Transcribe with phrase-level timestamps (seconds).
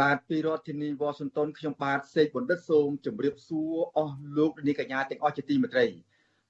[0.00, 5.86] បាទពីរដ្ឋធានីវ៉ាស៊ីនតោនខ្ញុំបាទសេកបណ្ឌិតសូមជម្រាបសួរអស់លោកនាងកញ្ញាទាំងអស់ជាទីមេត្រី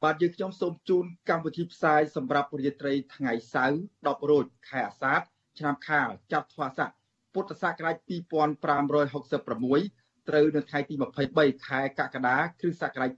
[0.03, 5.21] បាទយើងខ្ញុំសូមជូនកម្មវិធីផ្សាយសម្រាប់រាត្រីថ្ងៃសៅរ៍10រោចខែអាសាឍ
[5.59, 6.91] ឆ្នាំខាលចត្វាស័ក
[7.35, 10.95] ពុទ្ធសករាជ2566ត្រូវនៅថ្ងៃទី
[11.31, 13.11] 23ខែកក្កដាគ្រិស្តសករាជ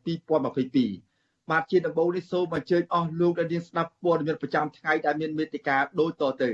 [0.73, 6.51] 2022បាទជាដំបូងនេះសូមអញ្ជើញអស់លោកអ្នកនាងស្ដាប់ព័ត៌មានប្រចាំថ្ងៃដែលមានមេតិការដូចតទៅ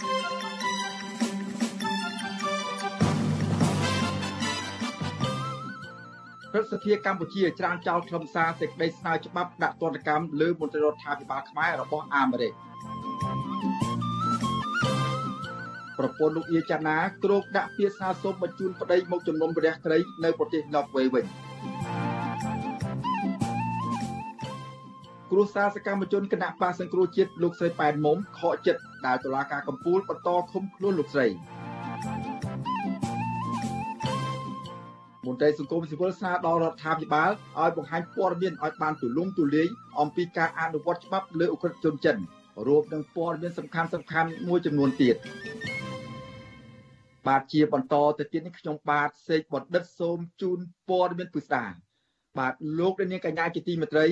[0.00, 0.51] thank you
[6.52, 12.52] ព្រឹទ្ធសភាកម្ពុជាច្រានចោលខ្លឹមសារសេចក្តីស្នើច្បាប់ដាក់ទណ្ឌកម្មលើមន្ត្រីរដ្ឋាភិបាលខ្មែររបស់អាមេរិក
[15.98, 21.24] ប្រពន្ធលោកអៀចាណាគ្រោកដាក់ពាក្យស្នើសុំបញ្ជូនប្តីមកជំនុំព្រះក្រីនៅប្រទេសណ័រវេវិញ
[25.30, 31.28] គ្រួសារសកម្មជនគណៈបាសង្គ្រោះជាតិលោកស្រីប៉ែនមុំខកចិត្តដែលតុលាការកំពូលបន្តឃុំខ្លួនលោកស្រី
[35.32, 37.30] មន្ត្រីសង្គមស៊ីវិលស្នើដល់រដ្ឋាភិបាល
[37.60, 39.68] ឲ្យបង្ហាញព័ត៌មានឲ្យបានទូលំទូលាយ
[40.00, 42.16] អំពីការអនុវត្តច្បាប់លើអ ுக ្រិតជនចិន
[42.66, 45.16] រួមនឹងព័ត៌មានសំខាន់សំខាន់មួយចំនួនទៀត
[47.26, 51.64] បាទជាបន្តទៅទៀតនេះខ្ញុំបាទសេកបណ្ឌិតសូមជូនព័ត៌មានពិស្ដា
[52.38, 54.06] បាទលោកនាងកញ្ញាជាទីមេត្រី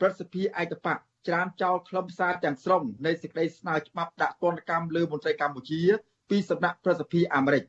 [0.00, 5.82] ប្រសិទ្ធភាពឯកបកច្រានចោលខ្លឹមសារទាំងស្រុងនៃសេចក្តីស្នើច្បាប់ដាក់ទណ្ឌកម្មលើមន្ត្រីកម្ពុជា
[6.30, 7.64] ពីសំណាក់ប្រសិទ្ធភាពអាមេរិក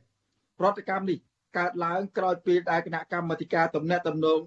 [0.58, 1.18] ប្រតិកម្មនេះ
[1.56, 4.40] កើតឡើងក្រោយពេលដែលគណៈកម្មាធិការទំនាក់ទំនង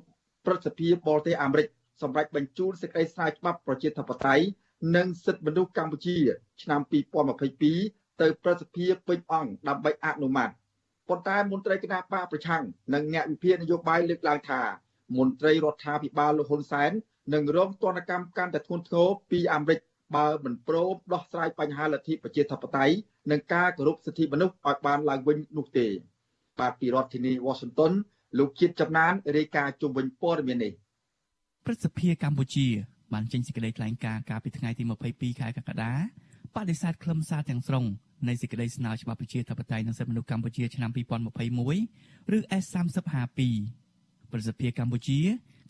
[0.45, 1.67] ប្រសិទ្ធភាពបរទេសអាមេរិក
[2.01, 4.45] សម្រាប់បញ្ជូនសេចក្តីស្នើច្បាប់ប្រជាធិបតេយ្យ
[4.95, 6.17] និងសិទ្ធិមនុស្សកម្ពុជា
[6.61, 6.81] ឆ្នាំ
[7.51, 10.49] 2022ទៅប្រសិទ្ធភាពពេញអង្គដើម្បីអនុម័ត
[11.09, 12.63] ប៉ុន្តែមន្ត្រីគណៈបកប្រឆាំង
[12.93, 14.61] និងអ្នកវិភាគនយោបាយលើកឡើងថា
[15.17, 16.91] មន្ត្រីរដ្ឋាភិបាលលោកហ៊ុនសែន
[17.33, 19.79] នឹងរងទណ្ឌកម្មកាន់តែធ្ងន់ធ្ងរពីអាមេរិក
[20.15, 22.95] បើមិនព្រមដោះស្រាយបញ្ហាលទ្ធិប្រជាធិបតេយ្យ
[23.31, 25.87] និងការគោរពសិទ្ធិមនុស្សឲ្យបានឡើងវិញនោះទេ
[26.61, 27.93] បាទពីរដ្ឋធានី Washington
[28.39, 30.73] លោកជាតិចំណានរាយការណ៍ជុំវិញព័ត៌មាននេះ
[31.65, 32.67] ព្រឹទ្ធសភាកម្ពុជា
[33.13, 35.93] បានចេញសេចក្តីថ្លែងការណ៍កាលពីថ្ងៃទី22ខែកក្កដា
[36.55, 37.85] បដិសេធខ្លឹមសារទាំងស្រុង
[38.27, 40.91] នៃសេចក្តីស្នើច្បាប់ប្រជាធិបតេយ្យនិងសិទ្ធិមនុស្សកម្ពុជាឆ្នាំ
[41.65, 43.39] 2021ឬ S3052
[44.31, 45.19] ប្រសិទ្ធភាពកម្ពុជា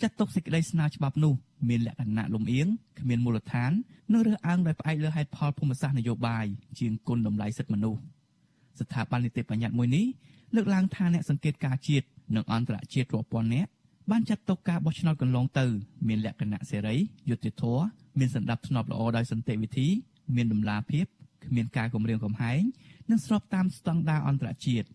[0.01, 1.34] ចាត់ទុកសេចក្តីស្នើច្បាប់នោះ
[1.69, 2.68] មានលក្ខណៈលំអៀង
[3.00, 3.72] គ្មានមូលដ្ឋាន
[4.13, 6.46] និងរើសអើងដោយផ្អែកលើហេតុផលភូមិសាស្ត្រនយោបាយ
[6.80, 8.01] ជាងគុណតម្លៃសិទ្ធិមនុស្ស
[8.80, 10.06] ស្ថាប័ននីតិបញ្ញត្តិមួយនេះ
[10.56, 13.69] លើកឡើងថាអ្នកសង្កេតការជាតិនិងអន្តរជាតិរាប់ពាន់នាក់
[14.12, 15.66] បានចាត់ទុកការបោះឆ្នោតកន្លងទៅ
[16.07, 16.95] មានលក្ខណៈសេរី
[17.29, 17.84] យុត្តិធម៌
[18.19, 19.88] មានសន្តិភាពល្អដោយសន្តិវិធី
[20.35, 21.06] មានដំណាភាព
[21.45, 22.62] គ្មានការគំរាមកំហែង
[23.09, 24.88] និងស្របតាមស្តង់ដារអន្តរជាតិ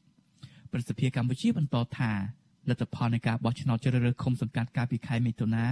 [0.72, 2.12] ប្រសិទ្ធភាពកម្ពុជាបន្តថា
[2.68, 5.66] លទ្ធផលនៃការបោះឆ្នោតជ្រើសរើសឃុំសង្កាត់កាលពីខែមិថុនា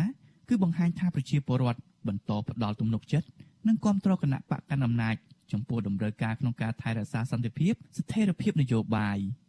[0.48, 3.26] គឺបង្ហាញថាប្រជាពលរដ្ឋបន្តផ្ដល់ទំនុកចិត្ត
[3.68, 5.14] និងគាំទ្រគណៈបកកណ្ដាលអំណាច
[5.52, 9.18] ចំពោះដំណើរការក្នុងការថែរក្សាសន្តិភាពស្ថិរភាពនយោបាយ។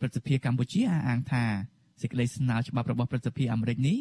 [0.00, 1.44] ព្រឹទ្ធសភាកម្ពុជាអះអាងថា
[2.02, 3.96] សេចក្តីស្នើច្បាប់របស់ព្រឹទ្ធសភាអាមេរិកនេះ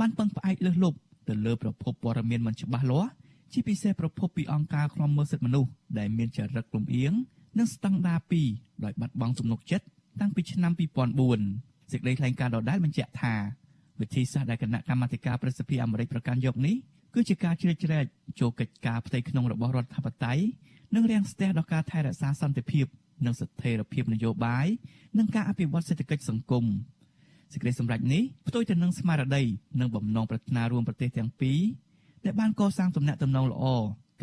[0.00, 0.98] បានពឹងផ្អែកលើសលប់
[1.28, 3.10] ទៅលើប្រភពព័ត៌មានមិនច្បាស់លាស់
[3.52, 7.12] ជាពិសេសប្រភពពីអង្គការឃ្លាំមើលសិទ្ធិមនុស្សដែលមានចរិតលំអៀង
[7.58, 8.20] និងស្តង់ដារ
[8.52, 9.86] 2ដោយបាត់បង់ទំនុកចិត្ត
[10.20, 10.72] តាំងពីឆ្នាំ
[11.36, 13.34] 2004សេចក្តីថ្លែងការណ៍ដដែលបញ្ជាក់ថា
[14.00, 16.76] វិធីសាស្ត្រដែលគណៈកម្មាធិការប្រសិទ្ធិអាមេរិកប្រកាន់យកនេះ
[17.14, 18.04] គឺជាការជ្រៀតជ្រែក
[18.40, 20.38] ចូលកិច្ចការផ្ទៃក្នុងរបស់រដ្ឋាភិបាល
[20.94, 22.86] និងរាំងស្ទះដល់ការថែរក្សាសន្តិភាព
[23.26, 24.66] និងស្ថិរភាពនយោបាយ
[25.18, 26.64] និងការអភិវឌ្ឍសេដ្ឋកិច្ចសង្គម
[27.52, 29.42] សេចក្តីសម្រេចនេះផ្ទុយទៅនឹងស្មារតី
[29.80, 31.60] និងបំណងប្រាថ្នារួមប្រទេសទាំងពីរ
[32.24, 33.64] ដែលបានកសាងទំនាក់ទំនងល្អ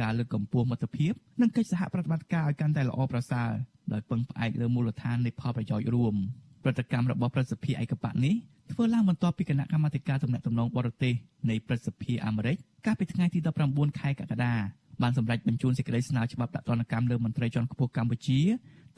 [0.02, 3.52] ការលើកកម្ពស់មិត្តភាពនិងកិច្ចសហប្រតិបត្តិការឲ្យកាន់តែល្អប្រសើរ
[3.94, 6.16] ដោយពឹងផ្អែកលើមូលដ្ឋាននៃផលប្រយោជន៍រួម
[6.64, 8.36] ប្រតិកម្មរបស់ប្រសិទ្ធិឯកបៈនេះ
[8.72, 11.14] ធ្វើឡើងបន្ទាប់ពីគណៈកម្មាធិការទំនាក់ទំនងបរទេស
[11.50, 13.40] នៃប្រសិទ្ធិអាមេរិកកាលពីថ្ងៃទី
[13.70, 14.54] 19ខែកក្កដា
[15.02, 18.40] បានសម្រេចបញ្ជូនសេចក្តីស្នើច្បាប់ដាក់ទណ្ឌកម្មលើមន្ត្រីជាន់ខ្ពស់កម្ពុជា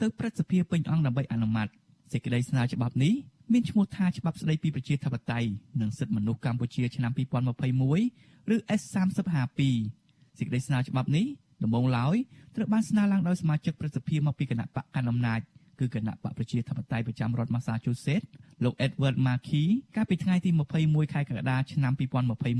[0.00, 1.68] ទៅព្រឹទ្ធសភាពេញអង្គដើម្បីអនុម័ត
[2.12, 3.14] សេចក្តីស្នើច្បាប់នេះ
[3.52, 5.48] មានឈ្មោះថាច្បាប់ស្តីពីប្រជាធិបតេយ្យ
[5.80, 7.12] និងសិទ្ធិមនុស្សកម្ពុជាឆ្នាំ
[7.86, 9.60] 2021ឬ S3052
[10.38, 11.26] សេចក្តីស្នើច្បាប់នេះ
[11.62, 12.16] ដំបូងឡើយ
[12.56, 15.40] ត្រូវបានស្នើឡើងដោយសមាជិកព្រឹទ្ធសភាមកពីគណៈបកកណ្ដាលអំណាច
[15.78, 18.28] គឺគណៈបកប្រជាធិបតេយ្យប្រចាំរដ្ឋ Massachusetts
[18.64, 19.66] លោក Edward Markey
[19.96, 20.50] កាលពីថ្ងៃទី
[20.82, 21.92] 21ខែកក្កដាឆ្នាំ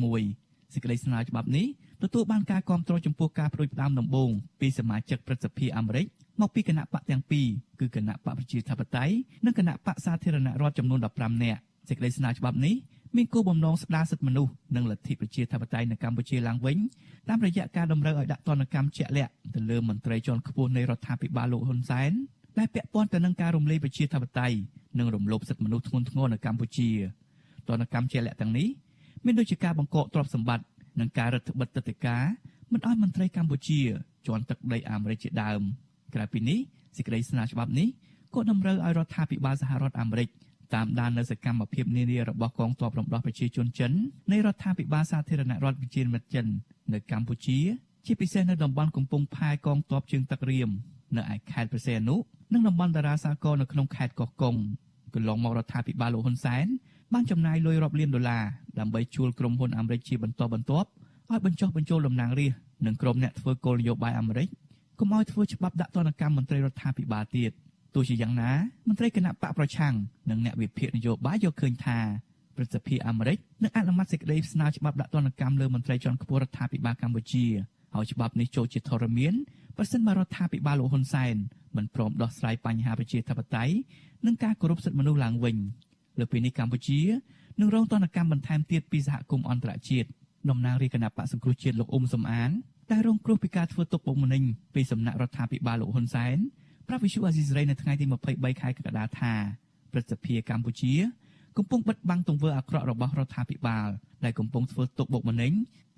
[0.02, 1.66] 2021សេចក្តីស្នើច្បាប់នេះ
[2.02, 4.30] ទទួលបានការគាំទ្រចំពោះការបដិបត្តិដើមដំបូង
[4.60, 6.06] ពីសមាជិកព្រឹទ្ធសភាអាមេរិក
[6.40, 7.46] មកពីគណៈបកទាំងពីរ
[7.80, 9.14] គឺគណៈបកប្រជាធិបតេយ្យ
[9.46, 12.74] និងគណៈបកសាធារណរដ្ឋចំនួន15នាក់សេចក្តីស្នើច្បាប់នេះ
[13.16, 16.78] មានគោលបំណងស្ដារសិទ្ធិមនុស្សនិងលទ្ធិប្រជាធិបតេយ្យនៅកម្ពុជាឡើងវិញ
[17.28, 22.12] តាមរយៈការតម្រូវឲ្យដាក់ទណ្ឌកម្មជាក់លាក់ទៅលើមន្ត្រីជាន់ខ្ពស់នៃរដ្ឋាភិបាលលោកហ៊ុនសែន
[22.58, 24.56] ដែលពាក់ព័ន្ធទៅនឹងការរំលាយប្រជាធិបតេយ្យ
[24.98, 26.88] និងរំលោភសិទ្ធិមនុស្សធ្ងន់ធ្ងរនៅកម្ពុជា
[27.68, 28.68] ទណ្ឌកម្មជាក់លាក់ទាំងនេះ
[29.24, 30.64] មានដូចជាការបង្កកទ្រព្យសម្បត្តិ
[31.00, 32.24] និងការរដ្ឋបិទទឹកដីការ
[32.72, 33.80] មិនឲ្យមន្ត្រីកម្ពុជា
[34.26, 35.60] ជន់ទឹកដីអាមេរិកជាដើម
[36.14, 36.58] ក្រៅពីនេះ
[36.96, 37.88] សេចក្តីស្នើច្បាប់នេះ
[38.34, 40.28] ក៏តម្រូវឲ្យរដ្ឋាភិបាលសហរដ្ឋអាមេរិក
[40.74, 43.92] តាមដាននៅសកម្មភាពនានារបស់កងទ័ពរំដោះប្រជាជនចិន
[44.32, 46.46] នៃរដ្ឋាភិបាលសាធារណរដ្ឋវិជាមិត្តចិន
[46.92, 47.58] នៅកម្ពុជា
[48.06, 50.70] ជាពិសេសនៅតំបន់កំពង់ផែកងទ័ពជើងទឹករៀម
[51.16, 52.16] នៅឯខេត្តព្រះសីហនុ
[52.52, 54.56] និងតំបន់តារាសាគរនៅក្នុងខេត្តកោះកុង
[55.14, 56.66] កន្លងមករដ្ឋាភិបាលលោកហ៊ុនសែន
[57.14, 58.44] បានចំណាយលុយរាប់លានដុល្លារ
[58.78, 60.88] ដើម្បីជួលក្រុមហ៊ុនអាមេរិកជាបន្តបន្ទាប់
[61.30, 64.48] ឲ្យបញ្ចុះបញ្ចូលតំណាងរាស្ត្រនិងក្រុមអ្នកធ្វើគោលនយោបាយអាមេរិក
[64.98, 67.50] កុំឲ្យធ្វើច្បាប់ដាក់ទណ្ឌកម្មមន្ត្រីរដ្ឋាភិបាលទៀត
[67.94, 68.50] ទោះជាយ៉ាងណា
[68.88, 69.94] មន្ត្រីគណៈបកប្រឆាំង
[70.30, 71.98] និងអ្នកវិភាគនយោបាយយកឃើញថា
[72.56, 77.46] ព្រឹទ្ធសភាអាមេរិកនឹងអនុម័តសេចក្តីស្នើច្បាប់ដាក់ទណ្ឌកម្មលើមន្ត្រីជាន់ខ្ពស់រដ្ឋាភិបាលកម្ពុជា
[77.94, 79.34] ហើយច្បាប់នេះចូលជាធរមាន
[79.76, 81.34] ប្រសិនបើរដ្ឋាភិបាលលោកហ៊ុនសែន
[81.76, 83.74] មិនព្រមដោះស្រាយបញ្ហាប្រជាធិបតេយ្យ
[84.26, 85.56] និងការគោរពសិទ្ធិមនុស្សឡើងវិញ
[86.18, 87.00] លើពីនេះកម្ពុជា
[87.60, 90.08] នឹងរងទណ្ឌកម្មបន្ថែមទៀតពីសហគមន៍អន្តរជាតិ
[90.50, 92.50] តំណាងរាជគណៈបកសង្គ្រោះជាតិលោកអ៊ុំសំអាន
[92.90, 94.42] ដែលរងគ្រោះពីការធ្វើទុកបុកម្នេញ
[94.74, 96.36] ពីសំណាក់រដ្ឋាភិបាលលោកហ៊ុនសែន
[96.88, 99.34] ប្រាប់វិសុអាស៊ីសេរីនៅថ្ងៃទី23ខែកក្កដាថា
[99.92, 100.94] ព្រឹទ្ធសភាកម្ពុជា
[101.56, 103.88] កំពុងបិទបាំងទង្វើអាក្រក់របស់រដ្ឋាភិបាល
[104.24, 105.52] ដែលកំពុងធ្វើទុកបុកម្នេញ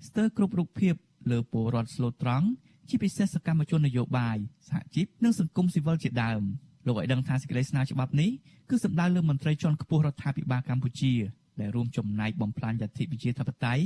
[0.07, 0.93] ស្ទើរគ្រប់រូបភាព
[1.31, 2.47] លើពលរដ្ឋស្លូតត្រង់
[2.89, 4.37] ជាពិសេសសកម្មជននយោបាយ
[4.69, 6.41] សហជីពនិងសង្គមស៊ីវិលជាដើម
[6.85, 8.29] លោកឲ្យដឹងថាសេចក្តីស្នើច្បាប់នេះ
[8.69, 11.13] គឺសំដៅលើមន្ត្រីជាន់ខ្ពស់រដ្ឋាភិបាលកម្ពុជា
[11.59, 13.83] ដែលរួមចំណែកបំផ្លាញលទ្ធិប្រជាធិបតេយ្យ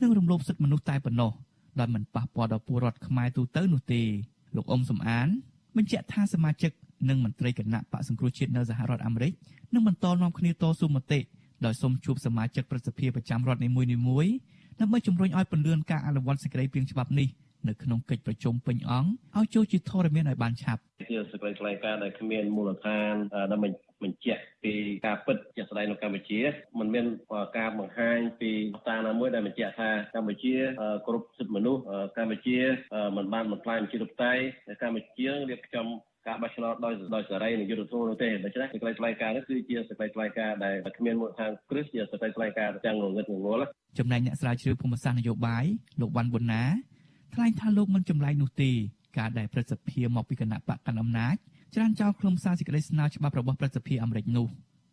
[0.00, 1.32] និងរំលោភសិទ្ធិមនុស្សតែប៉ុណ្ណោះ
[1.78, 4.02] ដោយមិនប៉ះពាល់ដល់ពលរដ្ឋខ្មែរទូទៅនោះទេ
[4.56, 5.28] លោកអ៊ុំសំអាន
[5.76, 6.72] បញ្ជាក់ថាសមាជិក
[7.08, 9.32] និងមន្ត្រីគណៈបកសង្គ្រោះជាតិនៅសហរដ្ឋអាមេរិក
[9.74, 11.20] នឹងបន្តនាំគ្នាតស៊ូមតិ
[11.64, 13.82] ដោយសូមជួបសមាជិកប្រសិទ្ធភាពប្រចាំរដ្ឋនីមួ
[14.24, 14.32] យៗ
[14.80, 17.28] ដើម្បីជំរុញឲ្យពន្លឿនការអនុវត្តសេចក្តីព្រាងច្បាប់នេះ
[17.68, 20.80] នៅក្នុងកិច្ចប្រជុំពេញអង្គឲ្យចូលជាធរមានឲ្យបានឆាប់
[21.10, 23.12] ជាសេចក្តីថ្លែងការណ៍ដែលគ្មានមូលដ្ឋាន
[23.52, 23.68] ដើម្បី
[24.02, 24.72] បញ្ជាក់ពី
[25.06, 26.40] ការពិតជាក់ស្ដែងនៅកម្ពុជា
[26.78, 27.06] มันមាន
[27.58, 28.50] ការបង្ហាញពី
[28.88, 30.54] តាណាមួយដែលបញ្ជាក់ថាកម្ពុជា
[31.06, 31.82] គ្រប់សិទ្ធិមនុស្ស
[32.16, 32.58] កម្ពុជា
[33.16, 34.42] មិនបានបំផ្លាញប្រជាធិបតេយ្យ
[34.82, 35.86] កម្ពុជារៀបចំ
[36.26, 43.66] ការបោះឆ្នោតដោយដោយសេរីនិងយុត្តិធម៌នោះទេដូច្នេះសេចក្តីថ្លែងការណ៍នេះគឺជាសេចក្តីថ្លែងការណ៍ដែលគ្មានមូលដ្ឋានគ្រឹះជាសេចក្តីថ្លែងការណ៍ទាំងងងឹតងងល់
[43.98, 45.64] ចំណែកអ្នកស្រាវជ្រាវភូមិសាស្ត្រនយោបាយ
[46.00, 46.62] លោកវ៉ាន់ប៊ុនណា
[47.34, 48.70] ថ្លែងថាលោកមិនចម្លែកនោះទេ
[49.18, 51.34] ការដែលព្រឹទ្ធសភាមកពីគណៈបកកណ្ដាលអំណាច
[51.74, 54.46] ច្រានចោលខ្លឹមសារសេចក្តីស្នើច្បាប់របស់ព្រឹទ្ធសភាអាមេរិកនោះ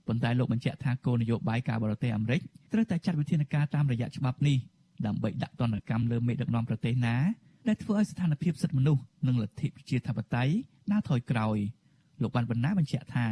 [0.07, 2.41] ប៉ុន្តែលោកបញ្ជាក់ថាគោលនយោបាយការបរទេសអាមេរិក
[2.73, 4.57] ត្រូវតែចាត់វិធានការតាមរយៈច្បាប់នេះ
[5.05, 7.15] ដើម្បីដាក់ទណ្ឌកម្មលើមេដឹកនាំប្រទេសណា
[7.67, 10.53] ដែលធ្វើឲ្យស្ថានភាពសិទ្ធិមនុស្សនិងលទ្ធិប្រជាធិបតេយ្យ
[10.91, 11.57] ដើរថយក្រោយ
[12.21, 13.27] លោកបានបណ្ណាបញ្ជាក់ថា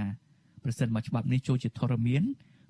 [0.64, 2.24] ប្រសិនបើច្បាប់នេះចូលជាធរមាន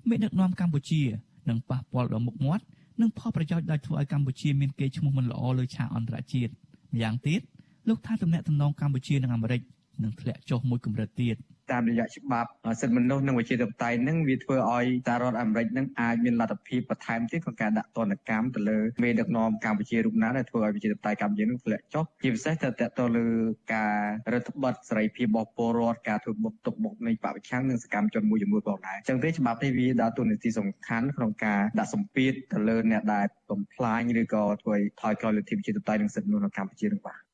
[0.08, 1.02] មេដឹកនាំកម្ពុជា
[1.48, 2.64] នឹងប៉ះពាល់ដល់មុខមាត់
[3.00, 6.52] និងផលប្រយោជន៍ដែលធ្វើឲ្យកម្ពុជាមានកេរ្តិ៍ឈ្មោះមិនល្អលើឆាកអន្តរជាតិ
[6.92, 7.40] ម្យ៉ាងទៀត
[7.88, 9.60] លោកថាទំនាក់ទំនងកម្ពុជានិងអាមេរិក
[10.02, 11.36] នឹងធ្លាក់ចុះមួយកម្រិតទៀត
[11.72, 23.26] តាមរយៈច្បាប់សិទ្ធិមនុស្សនិងវិជាធិបតេយ្យនឹងវាធ្វើឲ្យសហរដ្ឋអាមេរិកនឹងអាចមានលទ្ធភាពបន្ថែមទៀតក្នុងការដាក់ទណ្ឌកម្មទៅលើមេដឹកនាំកម្ពុជារូបណាដែលធ្វើឲ្យវិជាធិបតេយ្យកម្ពុជានឹងធ្លាក់ចុះជាពិសេសទៅតទៅលើ
[23.74, 23.96] ការ
[24.32, 37.25] រដ្ឋបတ်សេរីភាពរបស់ពលរដ្ឋការធ្វើបុកទុកបុកនៃបពប្រឆាំងនិងសកម្មជនមួយចំនួនផងដែរអញ្ចឹងទេច្បាប់នេះវាដើរតួនាទីសំខាន់ក្នុងការដាក់សម្ពាធទៅលើអ្នកដែលបំផ្លាញឬក៏ធ្វើឲ្យថយក្រោយលទ្ធិប្រជាធិបតេយ្យនិងសិទ្ធិមនុស្សនៅកម្ពុជានឹងបាទ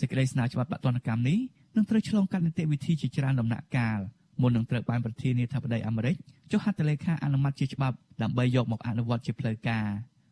[0.00, 1.38] សេចក្តីស្នើច្បាប់បដនកម្មនេះ
[1.76, 4.00] នឹងត្រូវឆ្លងកាត់នីតិវិធីជាច្រើនដំណាក់កាល
[4.40, 6.16] មុននឹងត្រូវបានប្រធានាធិបតីអាមេរិក
[6.52, 9.86] ចុះហត្ថលេខាអនុម័តជាច្បាប់ដើម្បីយកមកអនុវត្តជាផ្លូវការ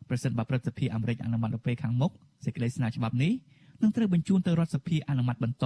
[0.09, 2.11] ប្រសិនបើព្រឹទ្ធសភាអាមេរិកអនុម័តនៅពេលខាងមុខ
[2.45, 3.33] សេចក្តីស្នើច្បាប់នេះ
[3.81, 5.65] នឹងត្រូវបញ្ជូនទៅរដ្ឋសភាអនុម័តបន្ត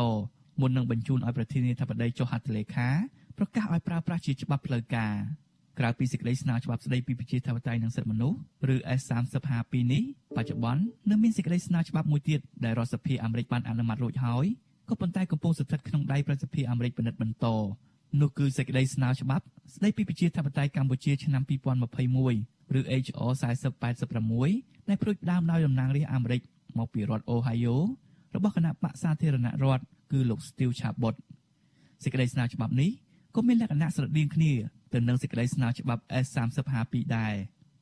[0.62, 2.89] មុននឹងបញ្ជូនឲ្យប្រធានាធិបតីចុះហត្ថលេខា
[3.38, 5.13] ប្រកាសឲ្យប្រើប្រាស់ជាច្បាប់ផ្លូវការ
[5.80, 8.38] ក្រៅពីសេចក្តីស្នើច្បាប់ស្តីពីប្រជាធិបតេយ្យនិងសិទ្ធិមនុស្ស
[8.74, 10.04] ឬ S3052 នេះ
[10.38, 14.46] បច្ចុប្បន្ននៅមានសេចក្តីស្នើច្បាប់មួយទៀតដែលរដ្ឋសភាអាមេរិកបានអនុម័តរួចហើយ
[14.90, 17.46] ក៏ប៉ុន្តែកំពុងស្ថិតក្នុងដៃប្រសិទ្ធភាពអាមេរិកពិនិត្យបន្ត
[18.22, 21.44] នោះគឺសេចក្តីស្នើច្បាប់ស្តីពីប្រជាធិបតេយ្យកម្ពុជាឆ្នាំ
[22.08, 23.32] 2021ឬ HR
[24.12, 26.42] 4086ដែលព្រួយផ្ដើមដោយតំណាងរាស្ត្រអាមេរិក
[26.78, 27.76] មកពីរដ្ឋ Ohio
[28.36, 31.16] របស់គណៈបកសាធារណរដ្ឋគឺលោក Steve Chabot
[32.04, 32.90] សេចក្តីស្នើច្បាប់នេះ
[33.36, 34.54] ក៏មានលក្ខណៈស្រដៀងគ្នា
[34.94, 37.34] ទៅនឹងសេចក្តីស្នើច្បាប់ S3052 ដែរ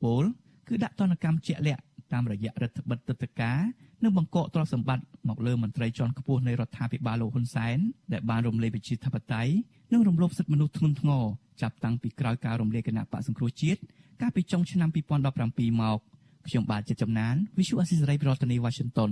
[0.03, 0.23] ពល
[0.67, 1.83] គឺដាក់ទណ្ឌកម្មជាក់លាក់
[2.13, 3.59] តាមរយៈរដ្ឋបិទទឹកតការ
[4.03, 7.77] និងបង្កកទ្រព្យសម្បត្តិមកលើមន្ត្រីជាន់ខ្ពស់នៃរដ្ឋាភិបាលលោកហ៊ុនសែន
[8.13, 9.53] ដែលបានរំលាយប្រជាធិបតេយ្យ
[9.93, 11.23] និងរំលោភសិទ្ធិមនុស្សធ្ងន់ធ្ងរ
[11.61, 13.79] ចាប់តាំងពីក្រោយការរំលាយគណៈបកសង្គ្រោះជាតិ
[14.21, 15.99] កាលពីចុងឆ្នាំ2017មក
[16.47, 19.11] ខ្ញុំបាទជាចំណាន Visual Assisray ប្រធានាទី Washington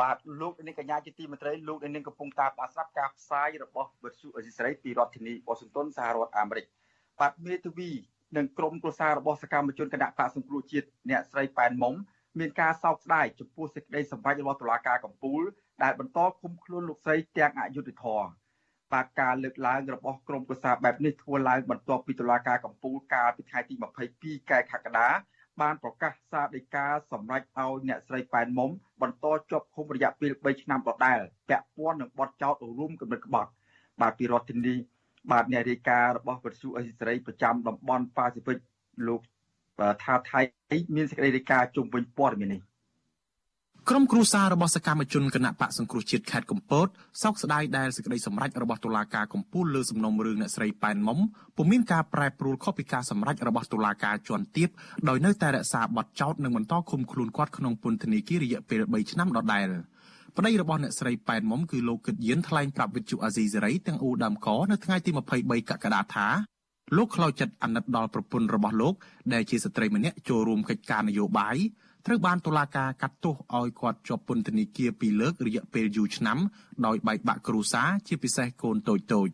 [0.00, 6.66] បាទលោកនាងកញ្ញាជាទីមេត្រីលោកនាងកំពុងតាមដានស្ដាប់ការផ្សាយរបស់វិទ្យុអេស៊ីសរ៉ៃពីរដ្ឋធានីវ៉ាស៊ីនតោនសហរដ្ឋអាមេរិក
[7.20, 7.90] បាទមេធាវី
[8.36, 11.94] និងក្រុមគ្រួសាររបស់សកម្មជនគណៈបកសង្គ្រោះជាតិអ្នកស្រីប៉ែនមុំ
[12.38, 15.42] មានការសោកស្ដាយចំពោះសេចក្តីសម្រេចរបស់តុលាការកំពូល
[15.82, 18.22] ដែលបន្តឃុំខ្លួនលោកស្រីទាំងអយុធធរ
[18.92, 23.74] បាទការលើកឡើងរបស់ក្រុមប្រឹក្សាបែបនេះធ្វើឡើងបន្ទាប់ពីតុលាការកំពូលកាលពីថ្ងៃទី
[24.12, 25.08] 22កែកក្កដា
[25.60, 28.70] បានប្រកាសសាលដីកាសម្រេចឲ្យអ្នកស្រីប៉ែនមុំ
[29.02, 33.50] បន្តជាប់ឃុំរយៈពេល3ឆ្នាំដដែលពាក់ព័ន្ធនឹងបទចោទរួមគំនិតក្បត់
[34.00, 34.74] បាទពីរដ្ឋធានី
[35.30, 38.58] បាទអ្នករាយការណ៍របស់វិទ្យុអេស៊ីសេរីប្រចាំតំបន់ប៉ាស៊ីហ្វិក
[39.08, 39.20] លោក
[40.04, 40.40] ថាថៃ
[40.94, 42.60] មានសេចក្តីរាយការណ៍ជុំវិញព័ត៌មាននេះ
[43.90, 46.86] ក្រុមគ្រួសាររបស់សកម្មជនគណៈបកសង្គ្រោះជាតិខេត្តកំពត
[47.22, 51.18] សោកស្ដាយដែលសេចក្តីសម្រេចរបស់តុលាការកំពូលលើសំណុំរឿងអ្នកស្រីប៉ែនមុំ
[51.56, 54.68] ពុំមានការប្រែប្រួលខុសពីការសម្រេចរបស់តុលាការជាន់ទាប
[55.08, 59.68] ដោយនៅតែរក្សាបទចោទនិងបន្តឃុំខ្លួនគាត់ក្នុងពន្ធនាគាររយៈពេល3ឆ្នាំដដែល
[60.36, 66.26] ប្តីរបស់អ្នកស្រីប៉ែនមុំគឺលោកគិតយានថ្លែងប្រាប់វិទ្យុអាស៊ីសេរីទាំងអ៊ូដាំកនៅថ្ងៃទី23កក្កដាថា
[66.96, 68.94] លោកខ្លោចចិត្តអាណិតដល់ប្រពន្ធរបស់លោក
[69.32, 71.56] ដែលជាស្ត្រីម្នាក់ចូលរួមកិច្ចការនយោបាយ
[72.08, 76.38] ត្រូវបានតុលាការកាត់ទោសឲ្យគាត់ជាប់ពន្ធនាគារពីរលើករយៈពេលយូរឆ្នាំ
[76.86, 79.28] ដោយបែកបាក់គ្រួសារជាពិសេសកូនតូចតូច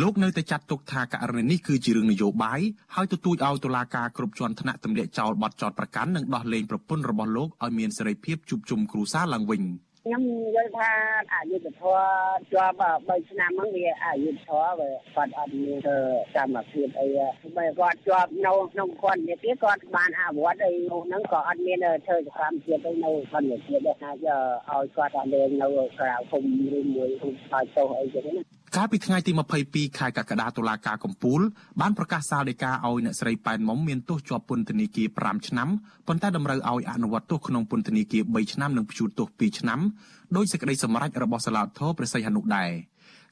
[0.00, 2.60] លោកនៅតែចាត់ទុកថាករណីនេះគឺជារឿងនយោបាយ
[2.94, 9.62] ហើយទទូចឲ្យតុលាការគ្រប់ជាន់ថ្នាក់ទម្លាក់ចោលបទចោទប្រកាន់និងដោះលែងប្រពន្ធរបស់លោកឲ្យមានសេរីភាពជួបជុំគ្រួសារឡើងវិញ។
[10.10, 10.26] ខ្ញុំ
[10.56, 10.92] យល់ថា
[11.34, 12.04] អយុធធម៌
[12.52, 15.78] ជាប់3ឆ្នាំហ្នឹងវាអយុធធម៌វាគាត់អត់មាន
[16.36, 17.06] កម្មភាពអី
[17.56, 29.32] បើគាត់ជាប់នៅក្នុងគាត់នេះទៀតគាត់បានអវត្តអីនោះហ្នឹងក៏អត់មានធ្វើសកម្មភាពអីនៅគាត់នេះទៀតដែរថាឲ្យគាត់តែលេងនៅក្រៅភូមិឬមួយភូមិឆ្លើយទោសអីចឹងណា កាលពីថ្ងៃទី
[29.64, 31.40] 22ខែកក្កដាតុលាការកំពូល
[31.80, 35.68] បានប្រកាសសាលដីកាឲ្យអ្នកស្រីប៉ែនមុំមានទោសជាប់ពន្ធនាគារ5ឆ្នាំ
[36.06, 39.80] ប៉ុន្តែតម្រូវឲ្យអនុវត្តទោសក្នុងពន្ធនាគារ3ឆ្នាំនិងព្យួរទោស2ឆ្នាំ
[40.36, 42.70] ដោយសេចក្តីសម្រេចរបស់សាលាធរព្រះសីហនុដែរ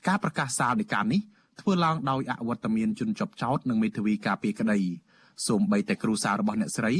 [0.08, 1.20] ការប្រកាសសាលដីកានេះ
[1.60, 4.78] ធ្វើឡើងដោយអវត្តមានជនជាប់ចោតនិងមេធាវីការពារក្តី
[5.46, 6.94] សូម្បីតែគ្រូសាររបស់អ្នកស្រី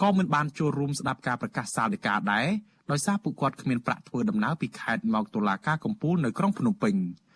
[0.00, 2.46] ក៏មិនបានចូលរួមស្ដាប់ការប្រកាសសាលដីកាដែរ
[2.90, 6.96] ដោយសារពួកគាត់គ្មានប្រាក់ធ្វើដំណើរពីខេត្តមកតុលាការកំពូលនៅក្រុងភ្នំពេញ។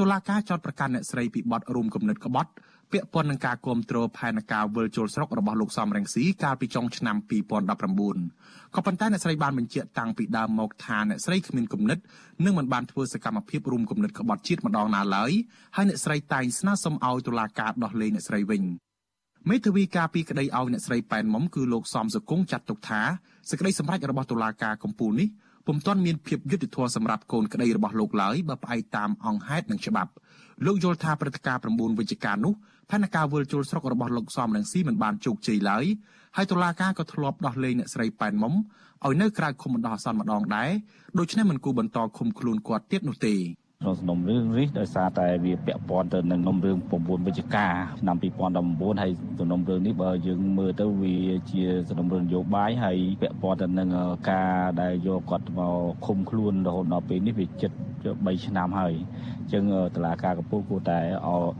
[0.00, 2.50] តុលាការចោទប្រកាន់អ្នកស្រីពីបទរួមគំនិតក្បត់
[2.92, 7.16] ពាក់ព័ន្ធនឹងការគ្រប់គ្រងផែនការវិលជុលស្រុករបស់លោកសំរងស៊ីកាលពីចុងឆ្នាំ
[7.90, 11.98] 2019ក៏ប៉ុន្តែអ្នកស្រីបានបញ្ជាក់តាំងពីដើមមកថាអ្នកស្រីគ្មានគំនិត
[12.44, 15.30] និងមិនបានធ្វើសកម្មភាពរួមគំនិតក្បត់ជាតិម្ដងណាឡើយ
[15.76, 18.62] ហើយអ្នកស្រីតែងស្នើសុំឲ្យតុលាការដោះលែងអ្នកស្រីវិញ
[19.50, 23.00] មេធាវីការពីក្តីឲ្យអ្នកស្រីប៉ែនមុំគឺលោកសំសុគង្គចាត់ទុកថា
[23.50, 25.28] សេចក្តីសម្រេចរបស់តុលាការកំពូលនេះ
[25.72, 30.10] ពុំទាន់មានភាពយុត្តិធម៌សម្រាប់កូនក្តីរបស់លោកឡើយបើផ្អែកតាមអង្គហេតុនិងច្បាប់
[30.66, 32.54] លោកយល់ថាព្រឹត្តិការណ៍9វិច្ឆិកានោះ
[32.90, 35.84] ផែនការវិលជុលស្រុករបស់លោកសំរងស៊ីមិនបានជោគជ័យឡើយ
[36.36, 38.54] ហើយតុលាការក៏ធ្លាប់ដោះលែងអ្នកស្រីប៉ែនមុំ
[39.06, 40.70] ឲ្យនៅក្រៅឃុំបណ្ដោះអាសន្នម្ដងដែរ
[41.18, 43.34] ដូច្នេះមិនគួរបន្តឃុំខ្លួនគាត់ទៀតនោះទេ
[43.82, 47.66] ក្នុងសំណុំរឿងនេះដោយសារតែវាពាក់ព័ន្ធទៅនឹងសំណុំរឿង9វិច្ឆិកា
[48.00, 48.16] ឆ្នាំ
[48.58, 51.16] 2019ហើយសំណុំរឿងនេះបើយើងមើលទៅវា
[51.50, 53.88] ជាសំណុំរឿងនយោបាយហើយពាក់ព័ន្ធទៅនឹង
[54.30, 55.74] ការដែលយកគាត់មក
[56.06, 57.70] ឃុំខ្លួនរហូតដល់ពេលនេះវាជិត
[58.08, 58.94] 3ឆ្នាំហើយ
[59.38, 59.64] អញ្ចឹង
[59.96, 60.98] តឡាការកំពូលគួរតែ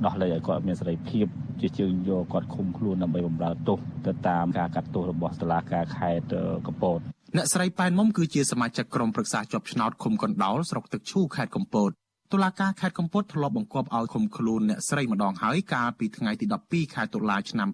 [0.04, 1.26] ដោះលែងឲ្យគាត់មានសេរីភាព
[1.60, 6.34] ជាជើងយកគាត់ឃុំខ្លួនដើម្បីបម្រើទោសទៅតាមការកាត់ទោសរបស់តឡាការខេត្ត
[6.66, 6.98] កំពត
[7.36, 11.90] អ្នកស្រីប៉ែនមុំគឺជាសមាជិកក្រុមប្រឹក្សាជាប់ឆ្នោតឃុំកណ្ដោលស្រុកទឹកឈូខេត្តកំពត
[12.34, 17.68] តុលាការខេត្តកំពតធ្លាប់បង្គាប់ឲ្យឃុំខ្លួនអ្នកស្រីម្ដងហើយកាលពីថ្ងៃទី12ខែតុលាឆ្នាំ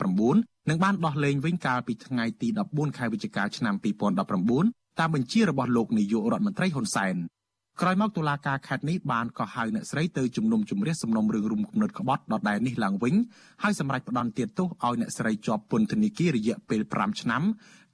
[0.00, 7.16] 2019និងបានដោះលែងវិញកាលពីថ្ងៃទី14ខែវិច្ឆិកាឆ្នាំ2019តាមបញ្ជារបស់លោកនាយករដ្ឋមន្ត្រីហ៊ុនសែន
[7.80, 13.14] ក្រោយមកតុលាការខេត្តនេះបានកោះហៅអ្នកស្រីទៅជំនុំជម្រះសំណុំរឿងរុំគំនិតក្បត់ដដែលនេះឡើងវិញ
[13.62, 17.42] ហើយសម្រេចផ្តន្ទាទោសឲ្យអ្នកស្រីជាប់ពន្ធនាគាររយៈពេល5ឆ្នាំ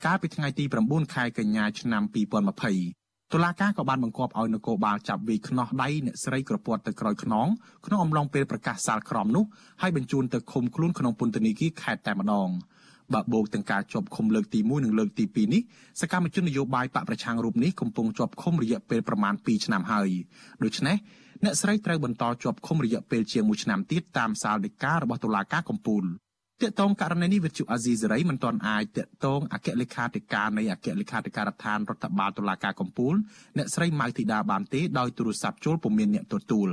[0.05, 2.98] កាលពីថ្ងៃទី9ខែកញ្ញាឆ្នាំ2020
[3.35, 7.47] តុលាការក៏បានបង្គាប់ឲ្យនគរបាលចាប់វាយខ្នោះដៃអ្នកស្រីក្រពាត់ទៅក្រោយខ្នង
[7.87, 9.45] ក្នុងអំឡុងពេលប្រកាសសាលក្រមនោះ
[9.83, 12.49] ហើយបញ្ជូនទៅឃុំខ្លួនក្នុងពន្ធនាគារខេត្តតែម្ដង
[13.15, 15.63] បើបូកទាំងការជាប់ឃុំលើកទី1និងលើកទី2នេះ
[16.01, 20.11] សកម្មជននយោបាយបកប្រឆាំងរូបនេះកំពុងជាប់ឃុំរយៈពេលប្រមាណ2ឆ្នាំហើយ
[20.65, 20.97] ដូច្នេះ
[21.45, 26.05] អ្នកស្រីត្រូវបន្តជាប់ឃុំរយៈពេលជាង1ឆ្នាំទៀតតាមសាលដីការបស់តុលាការកំពូល។
[26.63, 33.15] តកតងករណីនេះវិទ្យុអាស៊ីសេរីមិនទាន់អាចតកតងអគ្គលេខាធិការនៃអគ្គលេខាធិការដ្ឋានរដ្ឋបាលតុលាការកំពូល
[33.59, 36.69] អ្នកស្រីម៉ៅធីតាបានទេដោយទូរស័ព្ទចូលពុំមានអ្នកទទួល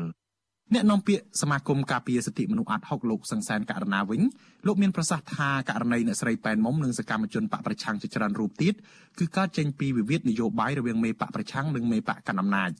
[0.73, 4.21] អ្នកនាំពាក្យសមាគមការពារសិទ្ធិមនុស្សអាត់ហុកលោកសង្សានករណាវិញ
[4.67, 8.73] លោកមានប្រសាសន៍ថាករណីអ្នកស្រីប៉ែនមុំនិងសកម្មជនបកប្រឆាំងជាច្រើនរូបទៀត
[9.19, 12.71] គឺកើតចេញពីវិវាទនយោបាយរវាងមេបកប្រឆាំងនិងមេបកកណ្ដាលអំណាច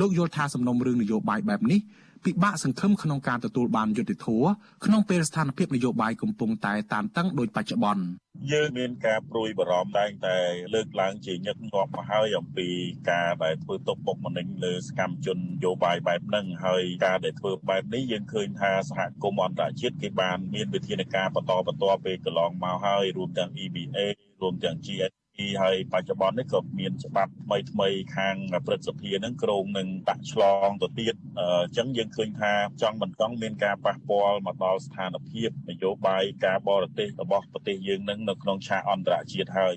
[0.00, 1.80] លោកយល់ថាសំណុំរឿងនយោបាយបែបនេះ
[2.24, 4.48] ពិបាកសង្ឃឹមក្នុងការទទួលបានយុត្តិធម៌
[4.84, 8.04] ក្នុងពេលស្ថានភាពនយោបាយកំពុងតែតានតឹងដោយបច្ចុប្បន្ន
[8.52, 10.36] យើងមានការព្រួយបារម្ភតែងតែ
[10.74, 12.68] លើកឡើងជាញឹកញាប់មកហើយអំពី
[13.10, 23.98] ការដែលធ្វើទុកបុកម្នេញលើសកម្មជននយោបាយបែបហ្នឹងហើយការដែលធ្វើបែបនេះយើងឃើញថាសហគមន៍អន្តរជាតិគេបានមានវិធានការបន្តបន្តពេលកន្លងមកហើយរួមទាំង EBA
[24.42, 25.23] រួមទាំង GSP
[25.62, 28.36] ហើយបច្ចុប្បន្ននេះក៏មានច្បាប់ថ្មីថ្មីខាង
[28.66, 39.74] ព្រឹទ្ធសភានឹងក្រងនឹងដាក់ឆ្លងទៅទៀតអញ្ចឹងយើងឃើញថាចង់មិនចង់មានការប៉ះពាល់មកដល់ស្ថានភាពនយោបាយការបរទេសរបស់ប្រទេសយើងនឹងនៅក្នុងឆាកអន្តរជាតិហើយ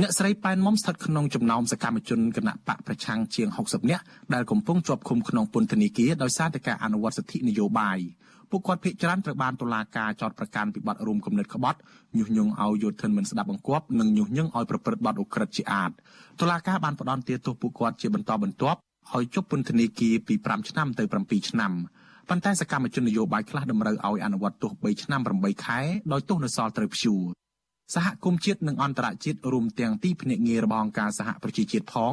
[0.00, 4.04] អ្នកស្រីប៉ែនមុំស្ថិតក្នុងចំណោមសកម្មជនគណៈបកប្រឆាំងជាង60នាក់
[4.34, 7.98] ដែលកំពុងជាប់ឃុំក្នុងពន្ធនាគារដោយសារតែការអនុវត្តសិទ្ធិនយោបាយ
[8.52, 11.78] ពួកគាត់ភ័យច្រើនត្រូវបានតុលាការចោទប្រកាន់ពីបទរួមគំនិតក្បត់
[12.18, 15.90] ញុះញង់ឲ្យយោធិនមិនស្ដាប់បង្គាប់និងញុះញង់ឲ្យប្រព្រឹត្តបទឧក្រិដ្ឋជាអាត
[16.40, 18.78] តុលាការបានផ្តន្ទាទោសពួកគាត់ជាបន្តបន្ទាប់
[19.12, 21.72] ឲ្យជប់ពន្ធនាគារពី5ឆ្នាំទៅ7ឆ្នាំ
[22.28, 25.80] ប៉ុន្តែសកម្មជននយោបាយខ្លះតម្រូវឲ្យអនុវត្តទោស3ឆ្នាំ8ខែ
[26.12, 27.22] ដោយទោសនៅសល់ត្រូវព្យួរ
[27.94, 32.12] សហគមន៍ជាតិនិងអន្តរជាតិរួមទាំងទីភ្នាក់ងាររបស់អង្គការសហប្រជាជាតិផង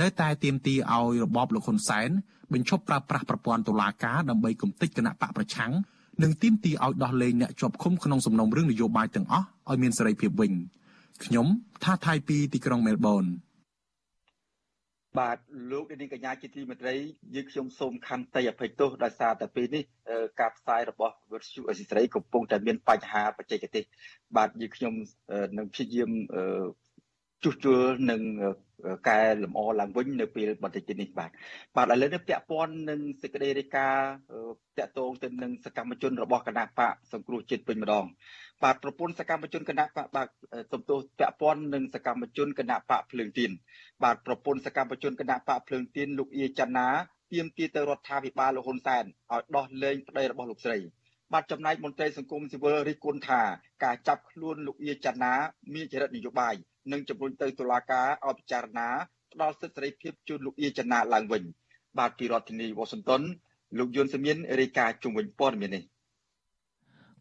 [0.00, 2.10] នៅតែទាមទារឲ្យរបបលោកហ៊ុនសែន
[2.52, 5.72] បញ្ឈប់ប្រើប្រាស់ប្រព័ន្ធតុលាការដើម្បីគំទេចគណៈបកប្រឆាំង
[6.22, 10.52] និងទាមទារឲ្យដោះលែងអ្នកជាប់ឃុំក្នុងសំណុំរឿងនយោបាយទាំងអស់ឲ្យមានសេរីភាពវិញ
[11.24, 11.46] ខ្ញុំ
[11.84, 13.24] ថាថៃពីទីក្រុងមែលប៊ន
[15.18, 15.38] បាទ
[15.70, 16.94] លោកនាងកញ្ញាជាទីមេត្រី
[17.34, 19.82] យើងខ្ញុំសូមខន្តីអភ័យទោសដោយសារតែពេលនេះ
[20.40, 23.84] ការផ្សាយរបស់វិទ្យុអេស៊ីស្រីកំពុងតែមានបញ្ហាបច្ចេកទេស
[24.36, 24.94] បាទយើងខ្ញុំ
[25.58, 26.10] នឹងព្យាយាម
[27.42, 27.80] ជួសជុល
[28.10, 28.22] និង
[29.08, 31.30] កែលម្អឡើងវិញនៅពេលបន្តិចនេះបាទ
[31.76, 34.10] បាទឥឡូវនេះពាក់ព័ន្ធនឹងសេចក្តីរាយការណ៍
[34.78, 38.04] តាក់ទងទៅនឹងសកម្មជនរបស់គណៈបកសង្គ្រោះជាតិវិញម្ដង
[38.62, 40.28] បាទប្រពន្ធសកម្មជនគណៈបកបាទ
[40.72, 43.50] សំទោសពាក់ព័ន្ធនឹងសកម្មជនគណៈបកភ្លើងទៀន
[44.02, 46.88] បាទប្រពន្ធសកម្មជនគណៈបកភ្លើងទៀនលោកអៀច័ន្ទណា
[47.32, 50.78] ទាមទារទៅរដ្ឋាភិបាលលោកហ៊ុនសែនឲ្យដោះលែងប្តីរបស់លោកស្រី
[51.32, 53.42] បាទចំណែកមន្ត្រីសង្គមស៊ីវិលរិះគន់ថា
[53.84, 55.34] ការចាប់ខ្លួនលោកអៀច័ន្ទណា
[55.74, 56.56] មានចរិតនយោបាយ
[56.90, 58.88] និងជំរុញទៅតុលាការឲ្យពិចារណា
[59.32, 61.42] ផ្ដល់សិទ្ធិសេរីភាពជូនលោកអៀចនាឡើងវិញ
[61.98, 63.22] បាទពីរដ្ឋធានីវ៉ាស៊ីនតោន
[63.78, 65.82] លោកយុនសមៀនរាយការណ៍ជុំវិញព័ត៌មាននេះ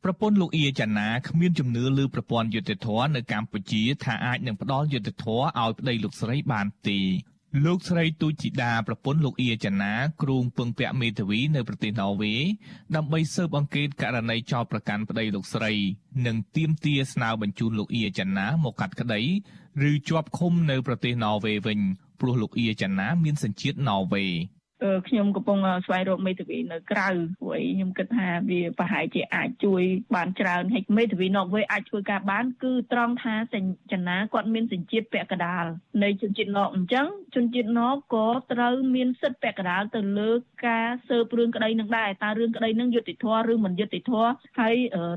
[0.04, 7.00] ប្រពន្ធលោកអៀចាណាគ្មានជំនឿលើប្រព័ន្ធយុតិធធនៅកម្ពុជាថាអាចនឹងផ្ដល់យុតិធធឲ្យប្តីលោកស្រីបានទេ
[7.66, 12.34] លោកស្រីទូចធីតាប្រពន្ធលោកអៀចាណាគ្រូងពឹងពាក់មេធាវីនៅប្រទេសណ័រវេ
[12.96, 15.74] ដើម្បីស៊ើបអង្កេតករណីចោទប្រកាន់ប្តីលោកស្រី
[16.26, 19.22] និងទាមទារស្នើបញ្ជូនលោកអៀចាណាមកកាត់ក្តី
[19.90, 21.80] ឬជាប់ឃុំនៅប្រទេសណ័រវេវិញ
[22.20, 24.26] ព្រោះលោកអៀចាណាមានសញ្ជាតិណ័រវេ
[25.08, 27.08] ខ្ញុំកំពុងស្វែងរកមេធាវីនៅក្រៅ
[27.40, 29.84] ព្រោះអីខ្ញុំគិតថាវាប្រហែលជាអាចជួយ
[30.16, 33.36] បានច្រើនហើយមេធាវីណកវេអាចធ្វើការបានគឺត្រង់ថា
[33.92, 35.66] ចនាគាត់មានសញ្ជាតិពាក់កដាល
[36.04, 40.32] នៃជនជាតិណកអញ្ចឹងជនជាតិណកក៏ត្រូវមានសិទ្ធិពាក់កដាលទៅលើ
[40.68, 44.76] ការស៊ើបរឿងក្តីនឹងដែរតើរឿងក្តីនឹងយុត្តិធម៌ឬមិនយុត្តិធម៌ហើយ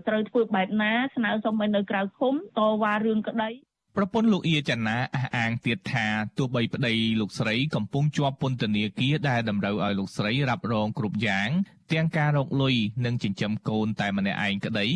[0.09, 3.51] ត្រូវធ្វើបែបណាស្នើសុំឲ្យនៅក្រៅឃុំតវ៉ារឿងក្តី
[3.99, 6.07] ប្រពន្ធលោកអៀចាណាអះអាងទៀតថា
[6.39, 11.49] ទោះបីប្តីលោកស្រីកំពុងជាប់ពន្ធនាគារដែលតម្រូវឲ្យលោកស្រីរ៉ាប់រងគ្រប់យ៉ាង
[11.93, 14.87] ទាំងការរកលុយនិងចិញ្ចឹមកូនតែម្នាក់ឯងក្តី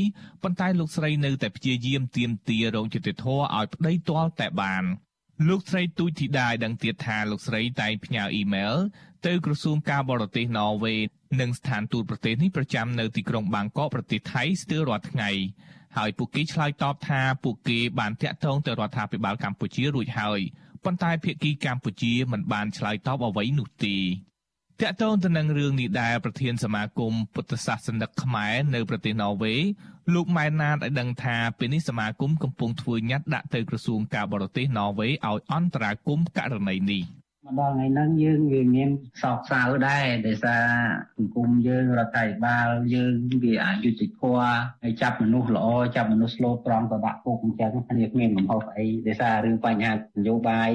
[0.43, 4.85] ប៉ុន្តែលោកស្រីនៅតែព្យាយាមទាមទាររងយុត្តិធម៌ឲ្យប្តីទាល់តែបាន
[5.49, 8.75] លោកស្រីទូចធីតាដឹងទៀតថាលោកស្រីតែងផ្ញើអ៊ីមែល
[9.27, 10.95] ទៅក្រសួងការបរទេសណ័រវេ
[11.41, 15.31] និងស្ថានទូតប្រទេសនេះប្រចាំនៅទីក្រុងបាងកកប្រទេសថៃស្ទើររាល់ថ្ងៃ
[15.97, 20.41] ហើយពួកគេឆ្លើយតបថាពួកគេបានតាក់ទងទៅរដ្ឋាភិបាលកម្ពុជារួចហើយ
[20.85, 23.97] ប៉ុន្តែភាគីកម្ពុជាមិនបានឆ្លើយតបអ្វីនោះទេ
[24.81, 29.55] តាក់ទងទៅនឹងរឿងនេះដែរប្រធានសមាគមពុទ្ធសាសនិកខ្មែរនៅប្រទេសណ័រវេ
[30.15, 35.17] លោកម៉ែនណាតឲ្យដឹងថាពេលនេះសមាគមកំពុងធ្វើញត្តិដាក់ទៅក្រសួងការបរទេសណ័រវេឲ្យ
[35.53, 37.05] អន្តរាគមន៍ករណីនេះ។
[37.49, 38.91] មកដល់ថ្ងៃហ្នឹងយើងវាមាន
[39.23, 40.65] សោកសៅដែរដោយសារ
[41.17, 49.97] សង្គមយើងរដ្ឋាភិបាលយើងវាអយុត្តិធម៌ហើយចាប់មនុស្សល្អចាប់មនុស្សស្លូតត្រង់ទៅដាក់គុកអញ្ចឹងគ្នាគ្មានកំហុសអីដោយសាររឿងបញ្ហាន
[50.29, 50.71] យោបាយ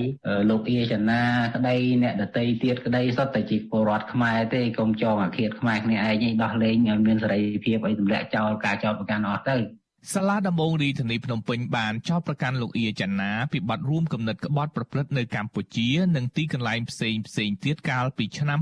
[0.50, 1.22] លោកអៀចនា
[1.56, 18.60] ក្តីអ្នកដតីទៀតក្តីសុទ្ធតែជាពលរដ្ឋខ្មែរទេកុំចងអាឃាតខ្មែរគ្នាឯងឯងដោះលែងឲ្យមានសេរីភាពឲ្យទម្លាក់ចោលការចោទប្រកាន់អស់ទៅ សាលាដំបងរាជធានីភ្នំពេញបានចោទប្រកាន់លោកអៀចាណាពីបទរួមគំនិតក្បត់ប្រព្រឹត្តនៅកម្ពុជានិងទីកន្លែងផ្សេងផ្សេងទៀតកាលពីឆ្នាំ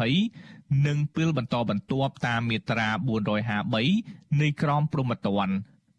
[0.00, 2.88] 2020និងពេលបន្តបន្ទាប់តាមមាត្រា
[3.64, 5.54] 453នៃក្រមព្រហ្មទណ្ឌ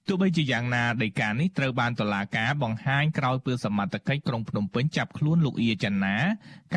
[0.07, 6.15] ទោះបីជាយ៉ាងណាដីកានេះត្រូវបានតុលាការបង្ហាញក្រោយពេលសមត្ថកិច្ចក្រុងភ្នំពេញចាប់ខ្លួនលោកអៀចាណា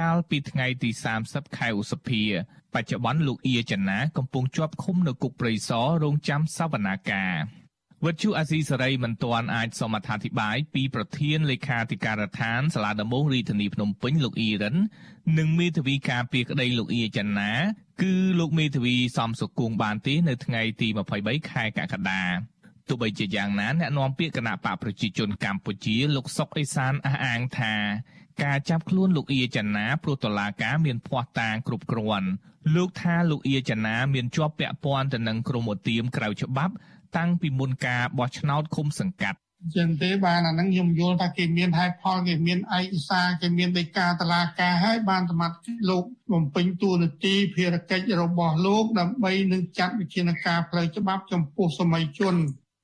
[0.00, 0.90] កាលពីថ្ងៃទី
[1.24, 2.22] 30ខែឧសភា
[2.74, 7.63] បច្ចុប្បន្នលោកអៀចាណាកំពុងជាប់ឃុំនៅគុកព្រៃសររងចាំសវនាការ
[8.04, 14.76] វិទ្យុអាស៊ីសេរីមិនទាន់អាចសមត្ថអធិប្បាយពីប្រធានលេខាធិការដ្ឋានសាលាដំបងរាជធានីភ្នំពេញលោកអ៊ីរិន
[15.38, 17.52] និងមេធាវីការពារក្តីលោកអ៊ីចន្ទា
[18.02, 20.88] គឺលោកមេធាវីសំសុគង្គបានទេនៅថ្ងៃទី
[21.18, 22.22] 23ខែកក្កដា
[22.88, 27.74] ទោះបីជាយ៉ាងណាអ្នកនាំពាក្យគណៈបកប្រជាជនកម្ពុជាលោកសុកអេសានអះអាងថា
[28.42, 32.28] ការចាប់ខ្លួនលោកអៀចាណាព្រោះតឡាការមានភ័ស្តុតាងគ្រប់គ្រាន់
[32.74, 36.74] លោកថាលោកអៀចាណាមានជាប់ពាក់ព័ន្ធទៅនឹងក្រុមឧទាមក្រៅច្បាប់
[37.16, 39.38] តាំងពីមុនការបោះឆ្នោតឃុំសង្កាត់
[39.76, 45.56] ចឹងទេបានអាហ្នឹងខ្ញុំយល់ថាគេមានហេតុផលគេមានឯកសារគេមានដីកាតឡាការហើយបានសមត្ថ
[45.90, 52.36] លោកបំពេញតួនាទីភារកិច្ចរបស់លោកដើម្បីនឹងចាត់វិធានការផ្លូវច្បាប់ចំពោះសម័យជន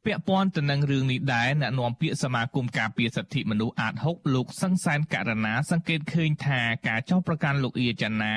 [0.06, 8.34] ពាក់ព័ន្ធទៅនឹងរឿងនេះដែរអ្នកនាំពាក្យសមាគមការពារសិទ្ធិមនុស្សអាត6លោកសង្សានករណាសង្កេតឃើញថាការចោទប្រកាន់លោកអៀចាណា